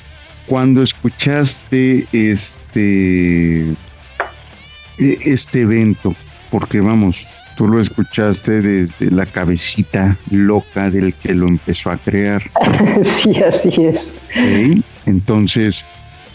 cuando 0.46 0.82
escuchaste 0.82 2.08
este, 2.12 3.70
e, 4.98 5.18
este 5.24 5.60
evento, 5.60 6.16
porque 6.50 6.80
vamos, 6.80 7.44
tú 7.56 7.66
lo 7.66 7.80
escuchaste 7.80 8.60
desde 8.60 9.10
la 9.10 9.26
cabecita 9.26 10.16
loca 10.30 10.90
del 10.90 11.14
que 11.14 11.34
lo 11.34 11.48
empezó 11.48 11.90
a 11.90 11.96
crear. 11.96 12.42
sí, 13.02 13.42
así 13.42 13.84
es. 13.84 14.14
Entonces, 15.06 15.84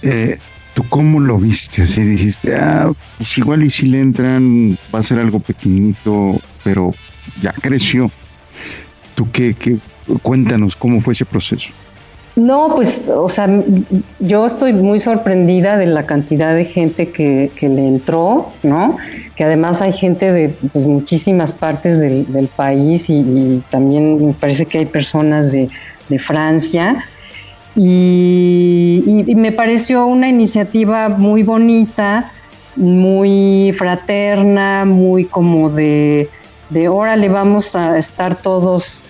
eh, 0.02 0.40
¿tú 0.74 0.84
cómo 0.90 1.20
lo 1.20 1.38
viste? 1.38 1.84
Así 1.84 2.02
dijiste, 2.02 2.56
ah, 2.56 2.92
pues 3.18 3.38
igual 3.38 3.64
y 3.64 3.70
si 3.70 3.88
le 3.88 4.00
entran, 4.00 4.78
va 4.94 5.00
a 5.00 5.04
ser 5.04 5.20
algo 5.20 5.40
pequeñito, 5.40 6.40
pero 6.64 6.94
ya 7.42 7.54
creció. 7.54 8.12
¿Tú 9.16 9.30
qué, 9.32 9.54
qué? 9.54 9.78
Cuéntanos 10.22 10.76
cómo 10.76 11.00
fue 11.02 11.14
ese 11.14 11.26
proceso. 11.26 11.72
No, 12.36 12.76
pues, 12.76 13.02
o 13.10 13.28
sea, 13.28 13.50
yo 14.20 14.46
estoy 14.46 14.72
muy 14.72 15.00
sorprendida 15.00 15.78
de 15.78 15.86
la 15.86 16.04
cantidad 16.04 16.56
de 16.56 16.64
gente 16.64 17.10
que, 17.10 17.52
le 17.62 17.88
entró, 17.88 18.52
¿no? 18.64 18.98
Que 19.36 19.44
además 19.44 19.82
hay 19.82 19.92
gente 19.92 20.32
de 20.32 20.50
pues, 20.72 20.86
muchísimas 20.86 21.52
partes 21.52 22.00
del, 22.00 22.50
país 22.56 23.10
y, 23.10 23.62
también 23.70 24.26
me 24.26 24.34
parece 24.34 24.66
que 24.66 24.80
hay 24.80 24.86
personas 24.86 25.52
de, 25.52 25.70
Francia. 26.20 27.06
Y, 27.76 29.26
me 29.36 29.52
pareció 29.52 30.06
una 30.06 30.30
iniciativa 30.30 31.10
muy 31.10 31.44
bonita, 31.44 32.32
muy 32.78 33.74
fraterna, 33.78 34.86
muy 34.86 35.26
como 35.26 35.70
de, 35.70 36.30
de 36.70 36.88
órale, 36.88 37.28
vamos 37.28 37.76
a 37.76 37.98
estar 37.98 38.42
todos 38.42 39.04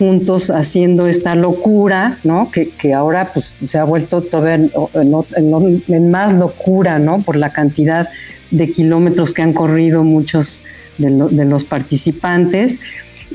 juntos 0.00 0.48
haciendo 0.48 1.06
esta 1.06 1.34
locura, 1.34 2.16
¿no? 2.24 2.50
Que, 2.50 2.94
ahora 2.94 3.30
pues 3.34 3.54
se 3.66 3.76
ha 3.76 3.84
vuelto 3.84 4.22
todavía 4.22 4.66
en, 4.94 6.10
más 6.10 6.32
locura, 6.32 6.98
¿no? 6.98 7.20
Por 7.20 7.36
la 7.36 7.50
cantidad 7.50 8.08
de 8.50 8.72
kilómetros 8.72 9.34
que 9.34 9.42
han 9.42 9.52
corrido 9.52 10.02
muchos 10.02 10.62
de, 10.96 11.44
los 11.44 11.64
participantes. 11.64 12.78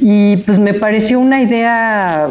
Y 0.02 0.38
pues 0.38 0.58
me 0.58 0.74
pareció 0.74 1.20
una 1.20 1.40
idea 1.40 2.30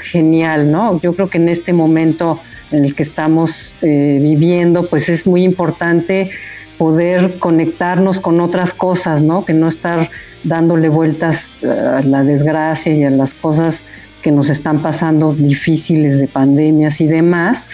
genial, 0.00 0.72
¿no? 0.72 1.00
Yo 1.00 1.14
creo 1.14 1.30
que 1.30 1.38
en 1.38 1.48
este 1.48 1.72
momento 1.72 2.40
en 2.72 2.86
el 2.86 2.96
que 2.96 3.04
estamos 3.04 3.76
eh, 3.82 4.18
viviendo, 4.20 4.88
pues 4.88 5.08
es 5.08 5.28
muy 5.28 5.44
importante 5.44 6.32
poder 6.78 7.38
conectarnos 7.38 8.20
con 8.20 8.40
otras 8.40 8.72
cosas, 8.72 9.22
¿no? 9.22 9.44
Que 9.44 9.52
no 9.52 9.68
estar 9.68 10.10
dándole 10.44 10.88
vueltas 10.88 11.62
a 11.64 12.02
la 12.02 12.22
desgracia 12.22 12.94
y 12.94 13.04
a 13.04 13.10
las 13.10 13.34
cosas 13.34 13.84
que 14.22 14.32
nos 14.32 14.50
están 14.50 14.80
pasando 14.80 15.34
difíciles 15.34 16.18
de 16.18 16.26
pandemias 16.26 17.00
y 17.00 17.06
demás. 17.06 17.66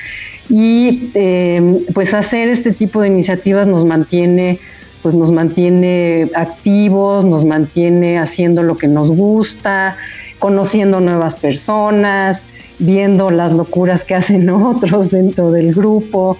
Y 0.49 1.11
em, 1.15 1.79
pues 1.95 2.15
hacer 2.15 2.49
este 2.49 2.73
tipo 2.73 3.01
de 3.01 3.09
iniciativas 3.09 3.67
nos 3.67 3.85
mantiene, 3.85 4.59
pues 5.03 5.15
nos 5.15 5.33
mantiene 5.33 6.31
activos, 6.35 7.25
nos 7.25 7.45
mantiene 7.45 8.19
haciendo 8.19 8.63
lo 8.63 8.77
que 8.77 8.89
nos 8.89 9.11
gusta, 9.11 9.97
conociendo 10.39 11.01
nuevas 11.01 11.37
personas, 11.37 12.47
viendo 12.79 13.31
las 13.31 13.53
locuras 13.53 14.05
que 14.05 14.15
hacen 14.15 14.51
otros 14.51 15.11
dentro 15.11 15.53
del 15.53 15.73
grupo. 15.73 16.39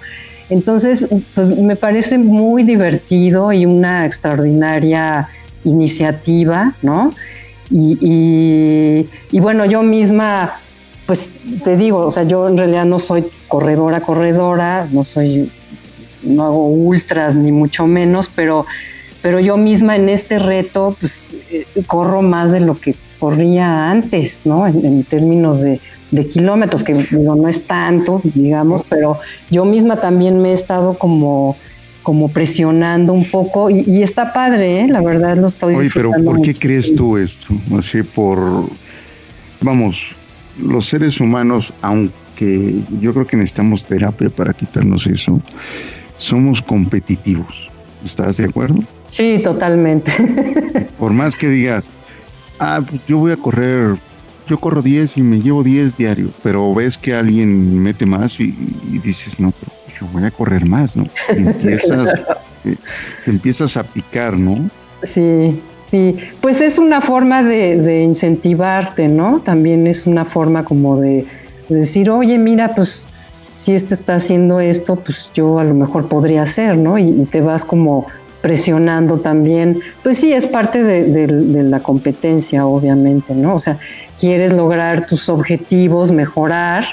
Entonces, 0.53 1.07
pues 1.33 1.49
me 1.57 1.75
parece 1.75 2.19
muy 2.19 2.61
divertido 2.61 3.51
y 3.51 3.65
una 3.65 4.05
extraordinaria 4.05 5.27
iniciativa, 5.63 6.73
¿no? 6.83 7.11
Y, 7.71 9.07
bueno, 9.31 9.65
yo 9.65 9.81
misma, 9.81 10.53
pues 11.07 11.31
te 11.63 11.75
digo, 11.75 12.05
o 12.05 12.11
sea, 12.11 12.21
yo 12.21 12.47
en 12.47 12.57
realidad 12.57 12.85
no 12.85 12.99
soy 12.99 13.25
corredora, 13.47 14.01
corredora, 14.01 14.87
no 14.91 15.03
soy, 15.03 15.51
no 16.21 16.43
hago 16.43 16.67
ultras 16.67 17.33
ni 17.33 17.51
mucho 17.51 17.87
menos, 17.87 18.29
pero, 18.29 18.67
pero 19.23 19.39
yo 19.39 19.57
misma 19.57 19.95
en 19.95 20.07
este 20.07 20.37
reto, 20.37 20.95
pues 20.99 21.29
eh, 21.49 21.65
corro 21.87 22.21
más 22.21 22.51
de 22.51 22.59
lo 22.59 22.79
que 22.79 22.93
corría 23.23 23.89
antes, 23.89 24.41
¿no? 24.43 24.67
En, 24.67 25.05
términos 25.05 25.61
de, 25.61 25.79
de, 26.11 26.27
kilómetros, 26.27 26.83
que 26.83 26.93
digo, 26.93 27.37
no 27.37 27.47
es 27.47 27.65
tanto, 27.65 28.19
digamos, 28.21 28.83
pero 28.83 29.17
yo 29.49 29.63
misma 29.63 29.95
también 29.95 30.41
me 30.41 30.49
he 30.49 30.53
estado 30.53 30.95
como 30.95 31.55
como 32.01 32.27
presionando 32.27 33.13
un 33.13 33.23
poco 33.23 33.69
y, 33.69 34.03
está 34.03 34.33
padre, 34.33 34.81
¿eh? 34.81 34.87
la 34.89 34.99
verdad 34.99 35.37
lo 35.37 35.47
estoy 35.47 35.73
Oye, 35.75 35.89
pero 35.93 36.11
¿por 36.25 36.41
qué 36.41 36.53
crees 36.53 36.93
tú 36.93 37.15
esto? 37.15 37.53
Así 37.77 38.03
por, 38.03 38.39
vamos, 39.61 40.13
los 40.61 40.85
seres 40.85 41.21
humanos, 41.21 41.73
aunque 41.81 42.75
yo 42.99 43.13
creo 43.13 43.25
que 43.25 43.37
necesitamos 43.37 43.85
terapia 43.85 44.29
para 44.29 44.53
quitarnos 44.53 45.07
eso, 45.07 45.39
somos 46.17 46.61
competitivos. 46.61 47.69
¿Estás 48.03 48.35
de 48.35 48.47
acuerdo? 48.49 48.83
Sí, 49.07 49.39
totalmente. 49.41 50.11
Por 50.99 51.13
más 51.13 51.37
que 51.37 51.47
digas, 51.47 51.89
ah, 52.59 52.81
pues 52.87 53.01
yo 53.07 53.17
voy 53.17 53.31
a 53.31 53.37
correr, 53.37 53.95
yo 54.47 54.59
corro 54.59 54.81
10 54.81 55.17
y 55.17 55.21
me 55.21 55.41
llevo 55.41 55.63
10 55.63 55.97
diarios, 55.97 56.31
pero 56.41 56.73
ves 56.73 56.97
que 56.97 57.13
alguien 57.13 57.81
mete 57.81 58.05
más 58.05 58.39
y, 58.39 58.55
y 58.91 58.99
dices, 58.99 59.39
no, 59.39 59.51
pero 59.59 59.71
yo 59.99 60.07
voy 60.11 60.23
a 60.23 60.31
correr 60.31 60.65
más, 60.65 60.95
¿no? 60.95 61.05
Y 61.35 61.39
empiezas, 61.47 62.09
eh, 62.65 62.75
empiezas 63.25 63.77
a 63.77 63.83
picar, 63.83 64.37
¿no? 64.37 64.69
Sí, 65.03 65.61
sí. 65.83 66.17
Pues 66.41 66.61
es 66.61 66.77
una 66.77 67.01
forma 67.01 67.43
de, 67.43 68.01
incentivarte, 68.03 69.07
¿no? 69.07 69.39
También 69.39 69.87
es 69.87 70.05
una 70.05 70.25
forma 70.25 70.63
como 70.63 70.99
de, 70.99 71.25
decir, 71.69 72.09
oye, 72.09 72.37
mira, 72.37 72.73
pues 72.75 73.07
si 73.57 73.73
este 73.73 73.93
está 73.93 74.15
haciendo 74.15 74.59
esto, 74.59 74.95
pues 74.97 75.31
yo 75.33 75.59
a 75.59 75.63
lo 75.63 75.73
mejor 75.73 76.07
podría 76.07 76.43
hacer, 76.43 76.77
¿no? 76.77 76.97
Y, 76.97 77.11
te 77.25 77.41
vas 77.41 77.63
como 77.63 78.07
presionando 78.43 79.19
también. 79.19 79.79
Pues 80.03 80.17
sí, 80.17 80.33
es 80.33 80.47
parte 80.47 80.83
de, 80.83 81.27
de, 81.27 81.63
la 81.63 81.79
competencia, 81.79 82.65
obviamente, 82.65 83.33
¿no? 83.33 83.55
O 83.55 83.59
sea, 83.61 83.79
quieres 84.19 84.51
lograr 84.51 85.07
tus 85.07 85.29
objetivos, 85.29 86.11
mejorar 86.11 86.83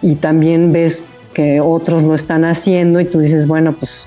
y 0.00 0.14
también 0.14 0.72
ves 0.72 1.02
que 1.34 1.60
otros 1.60 2.04
lo 2.04 2.14
están 2.14 2.44
haciendo 2.44 3.00
y 3.00 3.06
tú 3.06 3.18
dices, 3.18 3.48
bueno, 3.48 3.72
pues, 3.72 4.06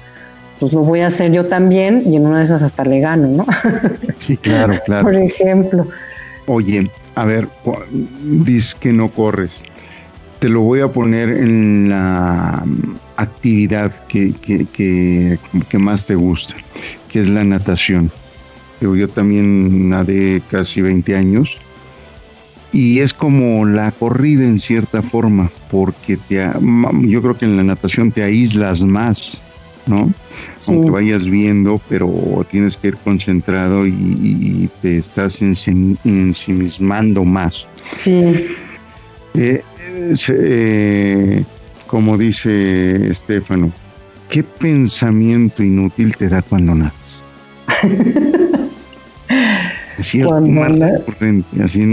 pues 0.61 0.71
lo 0.71 0.79
voy 0.79 1.01
a 1.01 1.07
hacer 1.07 1.33
yo 1.33 1.45
también 1.45 2.03
y 2.05 2.15
en 2.15 2.25
una 2.25 2.37
de 2.37 2.45
esas 2.45 2.61
hasta 2.61 2.85
le 2.85 3.01
gano, 3.01 3.27
¿no? 3.27 3.45
Sí, 4.19 4.37
claro, 4.37 4.79
claro. 4.85 5.03
Por 5.03 5.15
ejemplo. 5.15 5.87
Oye, 6.45 6.89
a 7.15 7.25
ver, 7.25 7.49
dices 8.21 8.75
que 8.75 8.93
no 8.93 9.09
corres. 9.09 9.51
Te 10.39 10.47
lo 10.47 10.61
voy 10.61 10.79
a 10.79 10.87
poner 10.87 11.31
en 11.31 11.89
la 11.89 12.63
actividad 13.21 14.05
que, 14.07 14.33
que, 14.41 14.65
que, 15.69 15.77
más 15.77 16.05
te 16.05 16.15
gusta, 16.15 16.55
que 17.09 17.19
es 17.19 17.29
la 17.29 17.43
natación. 17.43 18.11
Yo 18.79 19.07
también 19.07 19.89
nadé 19.89 20.41
casi 20.49 20.81
20 20.81 21.15
años 21.15 21.57
y 22.71 22.99
es 22.99 23.13
como 23.13 23.65
la 23.65 23.91
corrida 23.91 24.43
en 24.43 24.59
cierta 24.59 25.01
forma, 25.01 25.51
porque 25.69 26.17
te, 26.17 26.49
yo 27.01 27.21
creo 27.21 27.37
que 27.37 27.45
en 27.45 27.57
la 27.57 27.63
natación 27.63 28.11
te 28.11 28.23
aíslas 28.23 28.83
más, 28.83 29.41
¿no? 29.85 30.11
Aunque 30.67 30.89
vayas 30.89 31.29
viendo, 31.29 31.79
pero 31.89 32.45
tienes 32.49 32.77
que 32.77 32.87
ir 32.89 32.97
concentrado 32.97 33.85
y, 33.85 34.69
te 34.81 34.97
estás 34.97 35.41
ensimismando 35.41 37.23
más. 37.25 37.67
Sí. 37.89 38.47
Eh, 39.33 39.63
eh, 40.29 41.43
como 41.91 42.17
dice 42.17 43.11
Estefano, 43.11 43.69
¿qué 44.29 44.43
pensamiento 44.43 45.61
inútil 45.61 46.15
te 46.15 46.29
da 46.29 46.41
cuando 46.41 46.73
nadas? 46.73 46.93
Así 49.99 50.19
más 50.23 50.71
recurrente. 50.71 51.61
Así, 51.61 51.85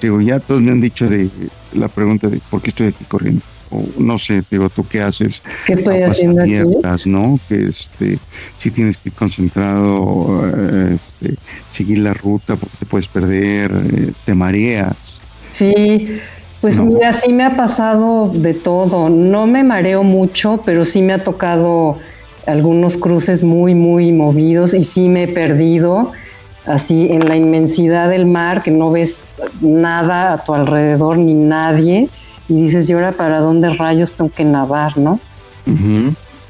digo, 0.00 0.20
ya 0.20 0.38
todos 0.38 0.62
me 0.62 0.70
han 0.70 0.80
dicho 0.80 1.08
de 1.08 1.28
la 1.72 1.88
pregunta 1.88 2.28
de 2.28 2.40
por 2.50 2.62
qué 2.62 2.70
estoy 2.70 2.86
aquí 2.86 3.04
corriendo. 3.04 3.42
O 3.70 3.84
no 3.98 4.16
sé, 4.16 4.44
digo, 4.48 4.70
tú 4.70 4.86
qué 4.88 5.02
haces. 5.02 5.42
¿Qué 5.66 5.72
estoy 5.72 6.02
haciendo 6.02 6.42
abiertas, 6.42 7.04
¿no? 7.08 7.40
Que 7.48 7.66
este, 7.66 8.18
si 8.58 8.70
tienes 8.70 8.96
que 8.96 9.08
ir 9.08 9.14
concentrado, 9.16 10.48
este, 10.94 11.34
seguir 11.68 11.98
la 11.98 12.14
ruta 12.14 12.54
porque 12.54 12.76
te 12.78 12.86
puedes 12.86 13.08
perder, 13.08 13.72
eh, 13.72 14.12
te 14.24 14.34
mareas. 14.36 15.18
Sí, 15.50 16.20
pues 16.62 16.80
mira, 16.80 17.12
sí 17.12 17.32
me 17.32 17.44
ha 17.44 17.56
pasado 17.56 18.30
de 18.32 18.54
todo. 18.54 19.10
No 19.10 19.46
me 19.46 19.64
mareo 19.64 20.04
mucho, 20.04 20.62
pero 20.64 20.84
sí 20.84 21.02
me 21.02 21.12
ha 21.12 21.22
tocado 21.22 21.98
algunos 22.46 22.96
cruces 22.96 23.42
muy, 23.42 23.74
muy 23.74 24.12
movidos 24.12 24.72
y 24.72 24.84
sí 24.84 25.08
me 25.08 25.24
he 25.24 25.28
perdido 25.28 26.12
así 26.64 27.08
en 27.10 27.26
la 27.26 27.36
inmensidad 27.36 28.08
del 28.08 28.26
mar, 28.26 28.62
que 28.62 28.70
no 28.70 28.92
ves 28.92 29.24
nada 29.60 30.32
a 30.32 30.44
tu 30.44 30.54
alrededor 30.54 31.18
ni 31.18 31.34
nadie, 31.34 32.08
y 32.48 32.62
dices, 32.62 32.88
¿y 32.88 32.92
ahora 32.92 33.10
para 33.10 33.40
dónde 33.40 33.68
rayos 33.70 34.12
tengo 34.12 34.30
que 34.30 34.44
nadar, 34.44 34.96
no? 34.96 35.18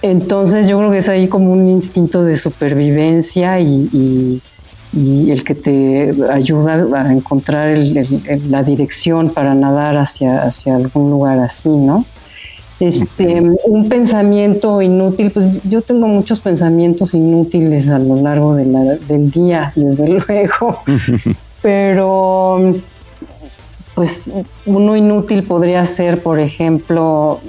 Entonces 0.03 0.69
yo 0.69 0.77
creo 0.79 0.91
que 0.91 0.99
es 0.99 1.09
ahí 1.09 1.29
como 1.29 1.53
un 1.53 1.69
instinto 1.69 2.25
de 2.25 2.37
supervivencia 2.37 3.61
y, 3.61 4.43
el 4.95 5.43
que 5.45 5.55
te 5.55 6.15
ayuda 6.31 6.85
a 7.03 7.13
encontrar 7.13 7.79
la 8.49 8.63
dirección 8.63 9.31
para 9.31 9.55
nadar 9.55 9.97
hacia, 9.97 10.43
hacia 10.43 10.77
algún 10.77 11.11
lugar 11.11 11.39
así, 11.41 11.71
¿no? 11.71 12.05
Este, 12.81 13.41
un 13.41 13.89
pensamiento 13.89 14.83
inútil, 14.83 15.31
pues 15.31 15.63
yo 15.63 15.83
tengo 15.83 16.09
muchos 16.09 16.41
pensamientos 16.41 17.15
inútiles 17.15 17.89
a 17.89 17.99
lo 18.01 18.17
largo 18.17 18.57
del 18.57 19.31
día, 19.31 19.73
desde 19.77 20.09
luego, 20.29 20.79
pero 21.63 22.75
pues 23.95 24.33
uno 24.67 24.97
inútil 24.97 25.45
podría 25.45 25.85
ser, 25.85 26.23
por 26.23 26.41
ejemplo, 26.41 27.41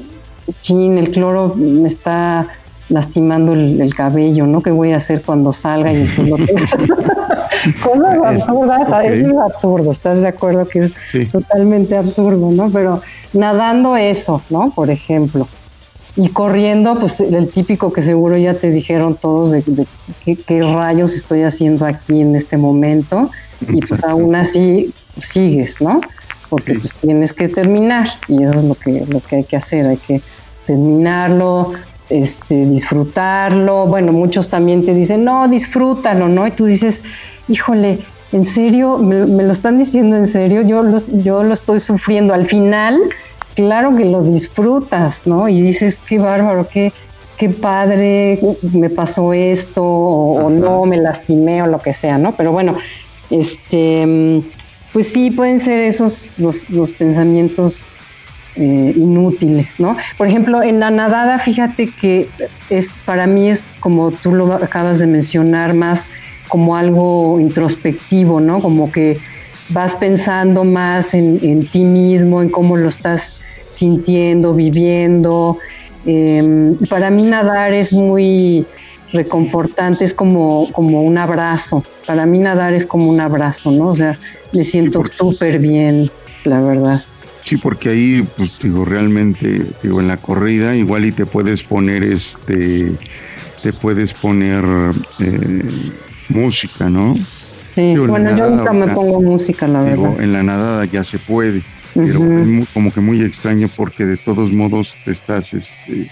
chin, 0.61 0.99
el 0.99 1.09
cloro 1.09 1.53
me 1.55 1.87
está 1.87 2.47
lastimando 2.89 3.53
el, 3.53 3.93
cabello, 3.95 4.45
¿no? 4.47 4.61
¿Qué 4.61 4.71
voy 4.71 4.91
a 4.91 4.97
hacer 4.97 5.21
cuando 5.21 5.51
salga 5.53 5.93
y 5.93 6.01
el 6.01 6.09
cloro? 6.09 6.45
Cosas 7.83 8.17
absurdas, 8.23 9.05
es 9.05 9.33
absurdo, 9.33 9.91
¿estás 9.91 10.21
de 10.21 10.27
acuerdo 10.27 10.65
que 10.65 10.79
es 10.79 11.31
totalmente 11.31 11.95
absurdo, 11.95 12.51
¿no? 12.51 12.69
Pero 12.69 13.01
nadando 13.31 13.95
eso, 13.95 14.41
¿no? 14.49 14.71
Por 14.71 14.89
ejemplo. 14.89 15.47
Y 16.15 16.29
corriendo, 16.29 16.95
pues 16.99 17.19
el 17.21 17.49
típico 17.49 17.91
que 17.91 18.03
seguro 18.03 18.37
ya 18.37 18.53
te 18.53 18.69
dijeron 18.69 19.15
todos 19.15 19.51
de, 19.51 19.63
qué, 20.23 20.61
rayos 20.61 21.15
estoy 21.15 21.41
haciendo 21.41 21.85
aquí 21.85 22.21
en 22.21 22.35
este 22.35 22.57
momento. 22.57 23.31
Y 23.67 23.79
pues 23.79 24.03
aún 24.03 24.35
así 24.35 24.93
sigues, 25.19 25.81
¿no? 25.81 26.01
Porque 26.49 26.75
pues 26.75 26.93
tienes 26.95 27.33
que 27.33 27.47
terminar 27.49 28.07
y 28.27 28.43
eso 28.43 28.59
es 28.59 28.63
lo 28.63 28.75
que, 28.75 29.05
lo 29.07 29.21
que 29.21 29.37
hay 29.37 29.43
que 29.43 29.55
hacer, 29.55 29.87
hay 29.87 29.97
que 29.97 30.21
terminarlo, 30.67 31.73
este, 32.13 32.65
disfrutarlo. 32.65 33.87
Bueno, 33.87 34.11
muchos 34.11 34.49
también 34.49 34.85
te 34.85 34.93
dicen, 34.93 35.23
no, 35.23 35.47
disfrútalo, 35.47 36.27
¿no? 36.27 36.45
Y 36.47 36.51
tú 36.51 36.65
dices, 36.65 37.03
híjole, 37.47 37.99
en 38.31 38.45
serio, 38.45 38.97
me, 38.97 39.43
lo 39.43 39.51
están 39.51 39.77
diciendo 39.77 40.15
en 40.15 40.27
serio, 40.27 40.61
yo 40.61 40.81
lo, 40.81 40.97
yo 41.23 41.43
lo 41.43 41.53
estoy 41.53 41.79
sufriendo. 41.79 42.33
Al 42.33 42.45
final, 42.45 42.97
claro 43.55 43.95
que 43.95 44.05
lo 44.05 44.23
disfrutas, 44.23 45.25
¿no? 45.25 45.49
Y 45.49 45.61
dices, 45.61 45.99
qué 46.07 46.19
bárbaro, 46.19 46.67
qué, 46.67 46.93
qué 47.37 47.49
padre, 47.49 48.39
me 48.73 48.89
pasó 48.89 49.33
esto, 49.33 49.83
o, 49.83 50.49
no, 50.49 50.85
me 50.85 50.97
lastimé, 50.97 51.61
o 51.61 51.67
lo 51.67 51.79
que 51.79 51.93
sea, 51.93 52.17
¿no? 52.17 52.33
Pero 52.33 52.51
bueno, 52.51 52.75
este, 53.29 54.41
pues 54.93 55.07
sí, 55.07 55.31
pueden 55.31 55.59
ser 55.59 55.81
esos 55.81 56.33
los, 56.37 56.63
pensamientos 56.91 57.87
eh, 58.55 58.93
inútiles, 58.95 59.79
¿no? 59.79 59.97
Por 60.17 60.27
ejemplo, 60.27 60.61
en 60.61 60.79
la 60.79 60.91
nadada, 60.91 61.39
fíjate 61.39 61.89
que 61.89 62.27
es 62.69 62.89
para 63.05 63.25
mí 63.25 63.49
es 63.49 63.63
como 63.79 64.11
tú 64.11 64.33
lo 64.33 64.53
acabas 64.53 64.99
de 64.99 65.07
mencionar, 65.07 65.73
más 65.73 66.07
como 66.47 66.75
algo 66.75 67.39
introspectivo, 67.39 68.39
¿no? 68.39 68.61
Como 68.61 68.91
que 68.91 69.17
vas 69.69 69.95
pensando 69.95 70.63
más 70.63 71.15
en, 71.15 71.65
ti 71.67 71.83
mismo, 71.83 72.43
en 72.43 72.49
cómo 72.49 72.77
lo 72.77 72.89
estás 72.89 73.41
sintiendo, 73.69 74.53
viviendo. 74.53 75.57
Em, 76.05 76.77
para 76.89 77.09
mí 77.09 77.23
nadar 77.23 77.73
es 77.73 77.91
muy 77.91 78.67
reconfortante, 79.11 80.05
es 80.05 80.13
como, 80.13 80.67
como 80.73 81.01
un 81.01 81.17
abrazo. 81.17 81.83
Para 82.05 82.27
mí 82.27 82.37
nadar 82.37 82.73
es 82.73 82.85
como 82.85 83.09
un 83.09 83.19
abrazo, 83.19 83.71
¿no? 83.71 83.87
O 83.87 83.95
sea, 83.95 84.17
me 84.51 84.63
siento 84.63 85.03
súper 85.05 85.59
bien, 85.59 86.11
la 86.43 86.61
verdad. 86.61 87.01
Sí, 87.43 87.57
porque 87.57 87.89
ahí, 87.89 88.27
pues 88.37 88.57
digo, 88.61 88.85
realmente, 88.85 89.65
digo, 89.81 89.99
en 89.99 90.07
la 90.07 90.17
corrida 90.17 90.75
igual 90.75 91.05
y 91.05 91.11
te 91.11 91.25
puedes 91.25 91.63
poner 91.63 92.03
este, 92.03 92.91
te 93.61 93.73
puedes 93.73 94.13
poner 94.13 94.63
eh, 95.19 95.91
música, 96.29 96.89
¿no? 96.89 97.15
Sí, 97.73 97.95
bueno, 97.97 98.37
yo 98.37 98.49
nunca 98.49 98.71
me 98.71 98.87
pongo 98.87 99.21
música, 99.21 99.67
la 99.67 99.81
verdad. 99.81 100.21
En 100.21 100.33
la 100.33 100.43
nadada 100.43 100.85
ya 100.85 101.03
se 101.03 101.17
puede, 101.17 101.63
pero 101.93 102.39
es 102.39 102.69
como 102.69 102.93
que 102.93 103.01
muy 103.01 103.21
extraño 103.21 103.69
porque 103.75 104.05
de 104.05 104.17
todos 104.17 104.51
modos 104.51 104.95
te 105.03 105.11
estás, 105.11 105.53
este, 105.53 106.09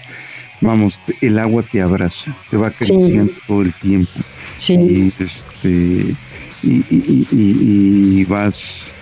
vamos, 0.60 1.00
el 1.20 1.38
agua 1.38 1.62
te 1.62 1.80
abraza, 1.80 2.36
te 2.50 2.56
va 2.56 2.70
creciendo 2.70 3.32
todo 3.46 3.62
el 3.62 3.72
tiempo. 3.74 4.10
Sí. 4.56 4.74
Y, 4.74 5.12
este, 5.22 6.14
y, 6.62 8.24
vas 8.24 8.92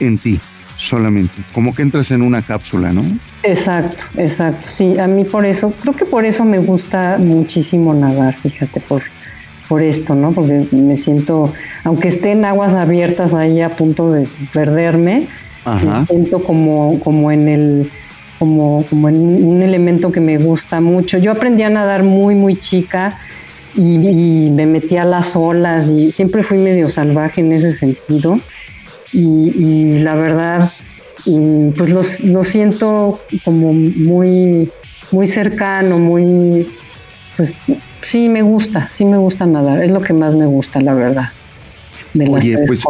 en 0.00 0.16
ti 0.18 0.40
solamente, 0.78 1.34
como 1.52 1.74
que 1.74 1.82
entras 1.82 2.10
en 2.10 2.22
una 2.22 2.40
cápsula, 2.40 2.92
¿no? 2.92 3.04
Exacto, 3.42 4.04
exacto. 4.16 4.66
Sí, 4.66 4.98
a 4.98 5.06
mí 5.06 5.24
por 5.24 5.44
eso, 5.44 5.70
creo 5.82 5.94
que 5.94 6.06
por 6.06 6.24
eso 6.24 6.46
me 6.46 6.58
gusta 6.58 7.18
muchísimo 7.18 7.92
nadar, 7.92 8.34
fíjate, 8.36 8.80
por 8.80 9.02
por 9.68 9.82
esto, 9.82 10.14
¿no? 10.14 10.32
Porque 10.32 10.66
me 10.72 10.96
siento, 10.96 11.52
aunque 11.84 12.08
esté 12.08 12.32
en 12.32 12.44
aguas 12.44 12.72
abiertas 12.72 13.34
ahí 13.34 13.60
a 13.60 13.76
punto 13.76 14.10
de 14.10 14.26
perderme, 14.52 15.28
me 15.66 16.06
siento 16.06 16.42
como, 16.42 16.98
como 17.00 17.30
en 17.30 17.48
el, 17.48 17.90
como, 18.38 18.84
como 18.88 19.10
en 19.10 19.44
un 19.44 19.62
elemento 19.62 20.10
que 20.10 20.20
me 20.20 20.38
gusta 20.38 20.80
mucho. 20.80 21.18
Yo 21.18 21.30
aprendí 21.30 21.62
a 21.62 21.68
nadar 21.68 22.02
muy, 22.02 22.34
muy 22.34 22.56
chica 22.56 23.18
y, 23.76 24.50
me 24.50 24.64
metí 24.64 24.96
a 24.96 25.04
las 25.04 25.36
olas 25.36 25.90
y 25.90 26.10
siempre 26.10 26.42
fui 26.42 26.56
medio 26.56 26.88
salvaje 26.88 27.42
en 27.42 27.52
ese 27.52 27.72
sentido. 27.72 28.40
Y, 29.12 29.98
la 29.98 30.14
verdad, 30.14 30.72
pues 31.24 31.90
lo, 32.22 32.44
siento 32.44 33.20
como 33.44 33.72
muy, 33.72 34.70
muy 35.10 35.26
cercano, 35.26 35.98
muy, 35.98 36.66
pues 37.36 37.56
sí 38.02 38.28
me 38.28 38.42
gusta, 38.42 38.88
sí 38.90 39.04
me 39.04 39.16
gusta 39.16 39.46
nadar, 39.46 39.82
es 39.82 39.90
lo 39.90 40.00
que 40.00 40.12
más 40.12 40.34
me 40.34 40.46
gusta, 40.46 40.80
la 40.80 40.94
verdad. 40.94 41.30
Oye, 42.30 42.56
pues 42.66 42.82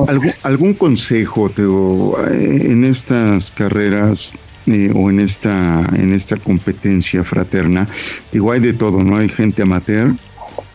algún, 0.42 0.74
consejo 0.74 1.50
eh, 1.58 2.62
en 2.70 2.84
estas 2.84 3.50
carreras 3.50 4.30
eh, 4.66 4.92
o 4.94 5.10
en 5.10 5.20
esta 5.20 5.84
en 5.96 6.14
esta 6.14 6.36
competencia 6.36 7.24
fraterna, 7.24 7.88
digo 8.32 8.52
hay 8.52 8.60
de 8.60 8.72
todo, 8.72 9.02
no 9.02 9.16
hay 9.16 9.28
gente 9.28 9.62
amateur, 9.62 10.14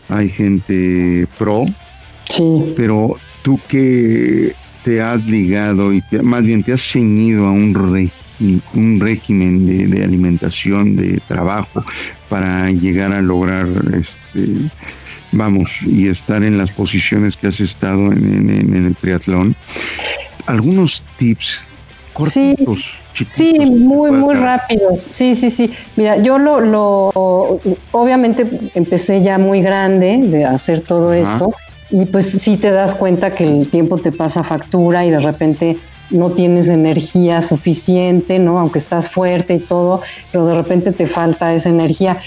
hay 0.10 0.30
gente 0.30 1.26
pro, 1.40 1.66
sí. 2.30 2.74
pero 2.76 3.16
tú 3.44 3.60
que 3.68 4.54
te 4.84 5.02
has 5.02 5.26
ligado 5.26 5.94
y 5.94 6.04
más 6.22 6.44
bien 6.44 6.64
te 6.64 6.74
has 6.74 6.82
ceñido 6.82 7.48
a 7.48 7.52
un 7.52 7.74
un 8.74 9.00
régimen 9.00 9.66
de, 9.92 10.04
alimentación, 10.04 10.96
de 10.96 11.20
trabajo, 11.28 11.84
para 12.30 12.70
llegar 12.72 13.14
a 13.14 13.22
lograr, 13.22 13.68
este, 13.98 14.70
vamos, 15.32 15.82
y 15.84 16.08
estar 16.08 16.44
en 16.44 16.58
las 16.58 16.72
posiciones 16.72 17.38
que 17.38 17.48
has 17.48 17.60
estado 17.60 18.12
en, 18.12 18.86
el 18.86 18.96
triatlón. 18.96 19.56
Algunos 20.46 21.04
tips 21.18 21.66
cortitos. 22.14 22.96
Sí, 23.30 23.54
muy, 23.60 24.12
muy 24.12 24.34
rápidos. 24.34 25.08
Sí, 25.12 25.36
sí, 25.36 25.50
sí. 25.50 25.72
Mira, 25.96 26.18
yo 26.18 26.40
lo, 26.40 26.60
lo, 26.60 27.12
obviamente 27.92 28.46
empecé 28.74 29.22
ya 29.22 29.38
muy 29.38 29.62
grande 29.62 30.18
de 30.18 30.46
hacer 30.46 30.82
todo 30.82 31.14
esto 31.14 31.54
y 31.94 32.06
pues 32.06 32.32
sí 32.32 32.58
te 32.58 32.72
das 32.72 32.96
cuenta 32.96 33.36
que 33.36 33.44
el 33.44 33.70
tiempo 33.70 34.00
te 34.00 34.12
pasa 34.12 34.44
factura 34.44 35.06
y 35.06 35.12
de 35.12 35.20
repente 35.20 35.78
no 36.10 36.32
tienes 36.32 36.68
energía 36.70 37.44
suficiente, 37.44 38.40
¿no? 38.40 38.58
Aunque 38.58 38.80
estás 38.80 39.10
fuerte 39.10 39.54
y 39.54 39.60
todo, 39.60 40.02
pero 40.32 40.48
de 40.48 40.56
repente 40.56 40.92
te 40.92 41.06
falta 41.06 41.54
esa 41.54 41.70
energía. 41.70 42.18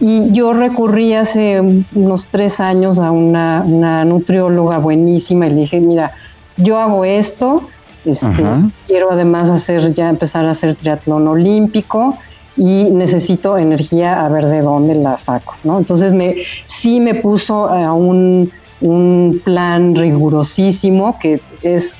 Y 0.00 0.32
yo 0.32 0.52
recurrí 0.54 1.14
hace 1.14 1.60
unos 1.94 2.26
tres 2.26 2.58
años 2.58 2.98
a 2.98 3.12
una, 3.12 4.04
nutrióloga 4.04 4.78
buenísima 4.78 5.46
y 5.46 5.50
le 5.50 5.56
dije, 5.56 5.78
mira, 5.78 6.10
yo 6.56 6.80
hago 6.80 7.04
esto, 7.04 7.62
este, 8.04 8.42
quiero 8.88 9.12
además 9.12 9.50
hacer, 9.50 9.94
ya 9.94 10.10
empezar 10.10 10.46
a 10.46 10.50
hacer 10.50 10.74
triatlón 10.74 11.28
olímpico 11.28 12.18
y 12.56 12.86
necesito 12.90 13.56
energía 13.56 14.26
a 14.26 14.28
ver 14.28 14.46
de 14.46 14.62
dónde 14.62 14.96
la 14.96 15.16
saco, 15.16 15.54
¿no? 15.62 15.78
Entonces 15.78 16.12
me, 16.12 16.38
sí 16.66 16.98
me 16.98 17.14
puso 17.14 17.68
a 17.68 17.92
un, 17.92 18.50
un 18.82 19.40
plan 19.44 19.94
rigurosísimo 19.94 21.18
que 21.18 21.40
es 21.62 21.94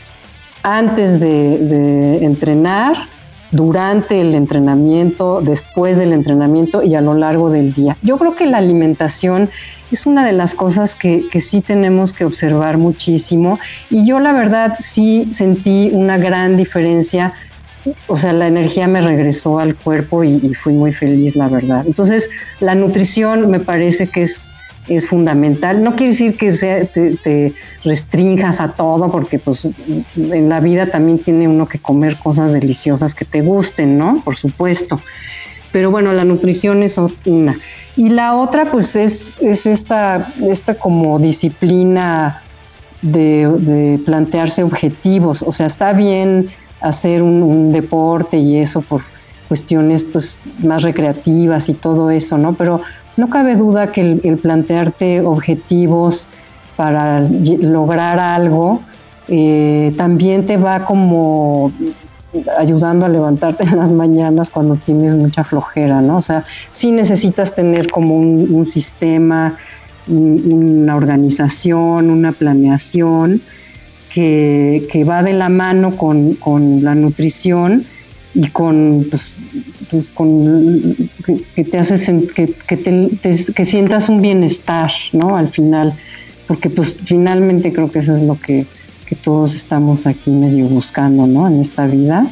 antes 0.62 1.20
de, 1.20 2.24
entrenar, 2.24 2.96
durante 3.50 4.20
el 4.20 4.34
entrenamiento, 4.34 5.42
después 5.42 5.98
del 5.98 6.14
entrenamiento 6.14 6.82
y 6.82 6.94
a 6.94 7.02
lo 7.02 7.12
largo 7.14 7.50
del 7.50 7.74
día. 7.74 7.98
Yo 8.00 8.16
creo 8.16 8.34
que 8.34 8.46
la 8.46 8.58
alimentación 8.58 9.50
es 9.90 10.06
una 10.06 10.24
de 10.24 10.32
las 10.32 10.54
cosas 10.54 10.94
que, 10.94 11.28
sí 11.38 11.60
tenemos 11.60 12.14
que 12.14 12.24
observar 12.24 12.78
muchísimo 12.78 13.58
y 13.90 14.06
yo 14.06 14.20
la 14.20 14.32
verdad 14.32 14.76
sí 14.80 15.28
sentí 15.32 15.90
una 15.92 16.16
gran 16.16 16.56
diferencia. 16.56 17.34
O 18.06 18.16
sea, 18.16 18.32
la 18.32 18.46
energía 18.46 18.86
me 18.86 19.00
regresó 19.00 19.58
al 19.58 19.74
cuerpo 19.74 20.24
y 20.24 20.54
fui 20.54 20.72
muy 20.72 20.92
feliz, 20.92 21.34
la 21.36 21.48
verdad. 21.48 21.84
Entonces, 21.84 22.30
la 22.60 22.74
nutrición 22.74 23.50
me 23.50 23.58
parece 23.58 24.06
que 24.06 24.22
es 24.22 24.51
es 24.88 25.06
fundamental. 25.06 25.82
No 25.82 25.94
quiere 25.94 26.12
decir 26.12 26.36
que 26.36 26.52
te, 26.52 27.54
restringas 27.84 28.60
a 28.60 28.72
todo, 28.72 29.10
porque 29.10 29.38
pues 29.38 29.68
en 30.16 30.48
la 30.48 30.60
vida 30.60 30.86
también 30.86 31.18
tiene 31.18 31.48
uno 31.48 31.66
que 31.66 31.78
comer 31.78 32.16
cosas 32.16 32.52
deliciosas 32.52 33.14
que 33.14 33.24
te 33.24 33.42
gusten, 33.42 33.98
¿no? 33.98 34.22
Por 34.24 34.36
supuesto. 34.36 35.00
Pero 35.70 35.90
bueno, 35.90 36.12
la 36.12 36.24
nutrición 36.24 36.82
es 36.82 36.98
una. 37.24 37.58
Y 37.96 38.10
la 38.10 38.36
otra, 38.36 38.70
pues, 38.70 38.96
es, 38.96 39.32
es 39.40 39.66
esta, 39.66 40.32
esta 40.48 40.74
como 40.74 41.18
disciplina 41.18 42.42
de, 43.02 43.98
plantearse 44.04 44.62
objetivos. 44.62 45.42
O 45.42 45.52
sea, 45.52 45.66
está 45.66 45.92
bien 45.92 46.48
hacer 46.80 47.22
un, 47.22 47.42
un 47.42 47.72
deporte 47.72 48.38
y 48.38 48.58
eso 48.58 48.80
por 48.80 49.02
cuestiones 49.48 50.04
pues, 50.04 50.38
más 50.62 50.82
recreativas 50.82 51.68
y 51.68 51.74
todo 51.74 52.10
eso, 52.10 52.38
¿no? 52.38 52.54
Pero 52.54 52.80
no 53.16 53.28
cabe 53.28 53.56
duda 53.56 53.92
que 53.92 54.00
el, 54.00 54.38
plantearte 54.38 55.20
objetivos 55.20 56.28
para 56.76 57.20
lograr 57.20 58.18
algo 58.18 58.80
eh, 59.28 59.92
también 59.96 60.46
te 60.46 60.56
va 60.56 60.84
como 60.84 61.70
ayudando 62.58 63.06
a 63.06 63.08
levantarte 63.08 63.64
en 63.70 63.76
las 63.76 63.92
mañanas 63.92 64.50
cuando 64.50 64.76
tienes 64.76 65.16
mucha 65.16 65.44
flojera, 65.44 66.00
¿no? 66.00 66.18
O 66.18 66.22
sea, 66.22 66.44
sí 66.70 66.90
necesitas 66.90 67.54
tener 67.54 67.90
como 67.90 68.16
un, 68.16 68.66
sistema, 68.66 69.56
una 70.08 70.96
organización, 70.96 72.10
una 72.10 72.32
planeación 72.32 73.40
que, 74.12 75.04
va 75.08 75.22
de 75.22 75.32
la 75.32 75.48
mano 75.48 75.96
con, 75.96 76.34
con 76.34 76.82
la 76.82 76.94
nutrición 76.94 77.84
y 78.34 78.48
con, 78.48 79.06
pues, 79.10 79.32
pues 79.92 80.08
con 80.08 80.96
que, 81.54 81.64
te 81.64 81.78
haces 81.78 82.10
que, 82.34 82.52
que, 82.66 82.76
te, 82.76 83.52
que 83.54 83.64
sientas 83.64 84.08
un 84.08 84.20
bienestar, 84.20 84.90
¿no? 85.12 85.36
Al 85.36 85.48
final, 85.48 85.92
porque 86.48 86.70
pues 86.70 86.96
finalmente 87.04 87.72
creo 87.72 87.92
que 87.92 88.00
eso 88.00 88.16
es 88.16 88.22
lo 88.22 88.40
que, 88.40 88.66
que 89.06 89.14
todos 89.14 89.54
estamos 89.54 90.06
aquí 90.06 90.30
medio 90.30 90.66
buscando, 90.66 91.28
¿no? 91.28 91.46
En 91.46 91.60
esta 91.60 91.86
vida, 91.86 92.26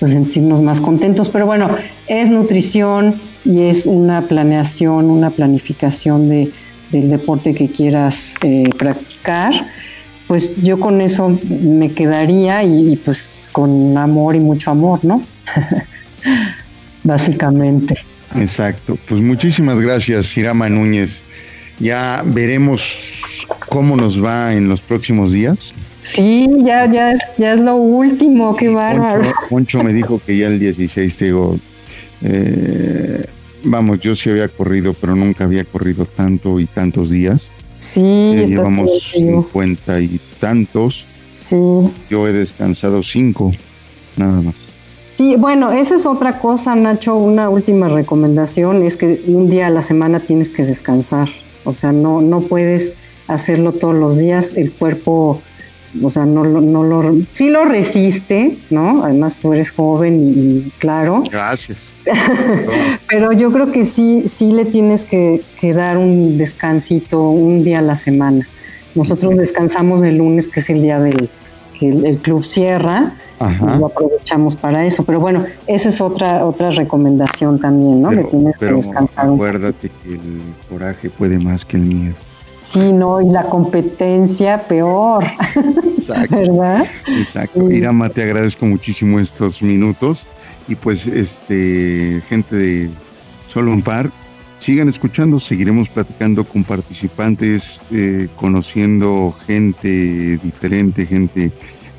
pues 0.00 0.12
sentirnos 0.12 0.62
más 0.62 0.80
contentos. 0.80 1.28
Pero 1.28 1.46
bueno, 1.46 1.68
es 2.08 2.30
nutrición 2.30 3.14
y 3.44 3.60
es 3.60 3.86
una 3.86 4.22
planeación, 4.22 5.10
una 5.10 5.30
planificación 5.30 6.28
de, 6.28 6.50
del 6.90 7.10
deporte 7.10 7.54
que 7.54 7.68
quieras 7.68 8.34
eh, 8.42 8.70
practicar 8.76 9.52
pues 10.26 10.54
yo 10.62 10.80
con 10.80 11.00
eso 11.00 11.38
me 11.48 11.92
quedaría 11.92 12.62
y, 12.64 12.96
pues 12.96 13.48
con 13.52 13.96
amor 13.98 14.34
y 14.36 14.40
mucho 14.40 14.70
amor, 14.70 15.04
¿no? 15.04 15.22
Básicamente. 17.04 17.96
Exacto. 18.34 18.98
Pues 19.08 19.20
muchísimas 19.20 19.80
gracias, 19.80 20.36
Irama 20.36 20.68
Núñez. 20.68 21.22
Ya 21.78 22.22
veremos 22.24 23.22
cómo 23.68 23.96
nos 23.96 24.22
va 24.22 24.54
en 24.54 24.68
los 24.68 24.80
próximos 24.80 25.32
días. 25.32 25.72
Sí, 26.02 26.48
ya, 26.64 26.86
ya, 26.86 27.12
es, 27.12 27.20
ya 27.38 27.52
es 27.54 27.60
lo 27.60 27.76
último, 27.76 28.54
qué 28.56 28.68
bárbaro. 28.68 29.32
Poncho, 29.48 29.82
me 29.82 29.92
dijo 29.92 30.20
que 30.24 30.36
ya 30.36 30.48
el 30.48 30.58
16, 30.58 31.16
te 31.16 31.24
digo, 31.26 31.58
eh, 32.22 33.24
vamos, 33.64 34.00
yo 34.00 34.14
sí 34.14 34.30
había 34.30 34.48
corrido, 34.48 34.92
pero 34.92 35.16
nunca 35.16 35.44
había 35.44 35.64
corrido 35.64 36.04
tanto 36.04 36.60
y 36.60 36.66
tantos 36.66 37.10
días. 37.10 37.52
Sí, 37.80 38.34
llevamos 38.46 38.90
cincuenta 39.12 40.00
y 40.00 40.20
tantos. 40.40 41.06
Sí. 41.36 41.56
Yo 42.10 42.28
he 42.28 42.32
descansado 42.32 43.02
cinco, 43.02 43.52
nada 44.16 44.40
más. 44.42 44.54
Sí, 45.16 45.36
bueno, 45.36 45.72
esa 45.72 45.94
es 45.94 46.06
otra 46.06 46.38
cosa, 46.38 46.74
Nacho. 46.74 47.14
Una 47.14 47.48
última 47.48 47.88
recomendación 47.88 48.82
es 48.82 48.96
que 48.96 49.22
un 49.26 49.48
día 49.48 49.68
a 49.68 49.70
la 49.70 49.82
semana 49.82 50.18
tienes 50.20 50.50
que 50.50 50.64
descansar. 50.64 51.28
O 51.64 51.72
sea, 51.72 51.92
no, 51.92 52.20
no 52.20 52.40
puedes 52.40 52.96
hacerlo 53.28 53.72
todos 53.72 53.94
los 53.94 54.18
días. 54.18 54.56
El 54.56 54.72
cuerpo 54.72 55.40
o 56.02 56.10
sea, 56.10 56.24
no, 56.24 56.44
no 56.44 56.82
lo, 56.82 57.14
sí 57.34 57.50
lo 57.50 57.64
resiste, 57.64 58.56
¿no? 58.70 59.04
Además 59.04 59.36
tú 59.36 59.52
eres 59.52 59.70
joven 59.70 60.32
y, 60.34 60.70
claro. 60.78 61.22
Gracias. 61.30 61.92
Pero 63.08 63.32
yo 63.32 63.52
creo 63.52 63.70
que 63.70 63.84
sí, 63.84 64.24
sí 64.28 64.50
le 64.50 64.64
tienes 64.64 65.04
que, 65.04 65.42
dar 65.74 65.98
un 65.98 66.36
descansito 66.36 67.28
un 67.28 67.62
día 67.62 67.78
a 67.78 67.82
la 67.82 67.96
semana. 67.96 68.46
Nosotros 68.94 69.36
descansamos 69.36 70.02
el 70.02 70.18
lunes, 70.18 70.48
que 70.48 70.60
es 70.60 70.70
el 70.70 70.82
día 70.82 71.00
del 71.00 71.28
que 71.78 71.88
el, 71.88 72.18
club 72.18 72.44
cierra, 72.44 73.12
y 73.40 73.78
lo 73.78 73.86
aprovechamos 73.86 74.56
para 74.56 74.86
eso. 74.86 75.04
Pero 75.04 75.20
bueno, 75.20 75.44
esa 75.66 75.88
es 75.88 76.00
otra 76.00 76.44
otra 76.46 76.70
recomendación 76.70 77.58
también, 77.58 78.02
¿no? 78.02 78.10
que 78.10 78.24
tienes 78.24 78.56
que 78.56 78.66
descansar. 78.66 79.26
Acuérdate 79.26 79.90
que 80.02 80.12
el 80.12 80.54
coraje 80.68 81.10
puede 81.10 81.38
más 81.38 81.64
que 81.64 81.76
el 81.76 81.82
miedo. 81.82 82.14
Sí, 82.74 82.92
no, 82.92 83.20
y 83.20 83.30
la 83.30 83.42
competencia 83.44 84.60
peor. 84.62 85.24
Exacto. 85.96 86.36
¿Verdad? 86.40 86.86
Exacto. 87.06 87.70
Irama, 87.70 88.08
te 88.08 88.22
agradezco 88.22 88.66
muchísimo 88.66 89.20
estos 89.20 89.62
minutos. 89.62 90.26
Y 90.66 90.74
pues, 90.74 91.06
este, 91.06 92.22
gente 92.28 92.56
de 92.56 92.90
Solo 93.46 93.70
un 93.70 93.82
Par, 93.82 94.10
sigan 94.64 94.88
escuchando, 94.88 95.38
seguiremos 95.38 95.90
platicando 95.90 96.42
con 96.42 96.64
participantes, 96.64 97.82
eh, 97.90 98.28
conociendo 98.36 99.34
gente 99.46 100.38
diferente, 100.42 101.04
gente 101.04 101.52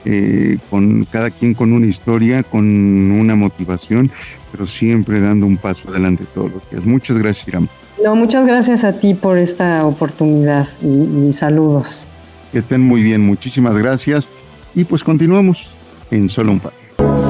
eh, 0.04 0.58
con 0.72 1.06
cada 1.06 1.30
quien 1.30 1.54
con 1.54 1.74
una 1.74 1.86
historia, 1.86 2.42
con 2.42 2.66
una 3.12 3.36
motivación, 3.36 4.10
pero 4.52 4.66
siempre 4.66 5.22
dando 5.22 5.46
un 5.46 5.58
paso 5.58 5.90
adelante 5.90 6.24
todos 6.34 6.54
los 6.54 6.70
días. 6.72 6.86
Muchas 6.86 7.20
gracias, 7.20 7.48
Irama. 7.50 7.68
No, 8.04 8.16
muchas 8.16 8.48
gracias 8.48 8.84
a 8.84 8.94
ti 8.94 9.14
por 9.14 9.38
esta 9.38 9.86
oportunidad 9.86 10.68
y, 10.82 11.32
saludos. 11.34 12.08
Que 12.52 12.60
estén 12.60 12.82
muy 12.82 13.04
bien, 13.04 13.22
muchísimas 13.22 13.78
gracias. 13.78 14.32
Y 14.74 14.86
pues 14.86 15.04
continuamos 15.04 15.70
en 16.10 16.30
solo 16.30 16.54
un 16.54 16.60
par. 16.60 16.74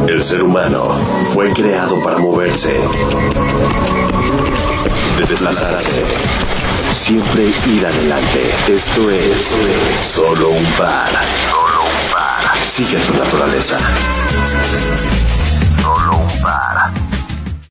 El 0.07 0.23
ser 0.23 0.43
humano 0.43 0.85
fue 1.33 1.51
creado 1.51 2.01
para 2.03 2.19
moverse, 2.19 2.73
desplazarse, 5.23 6.03
siempre 6.93 7.51
ir 7.67 7.85
adelante. 7.85 8.53
Esto 8.67 9.09
es 9.09 9.55
solo 10.03 10.49
un 10.49 10.65
par. 10.77 11.09
Solo 11.49 11.83
un 11.83 12.11
par. 12.11 12.57
Sigue 12.63 12.97
tu 12.99 13.13
naturaleza. 13.13 13.77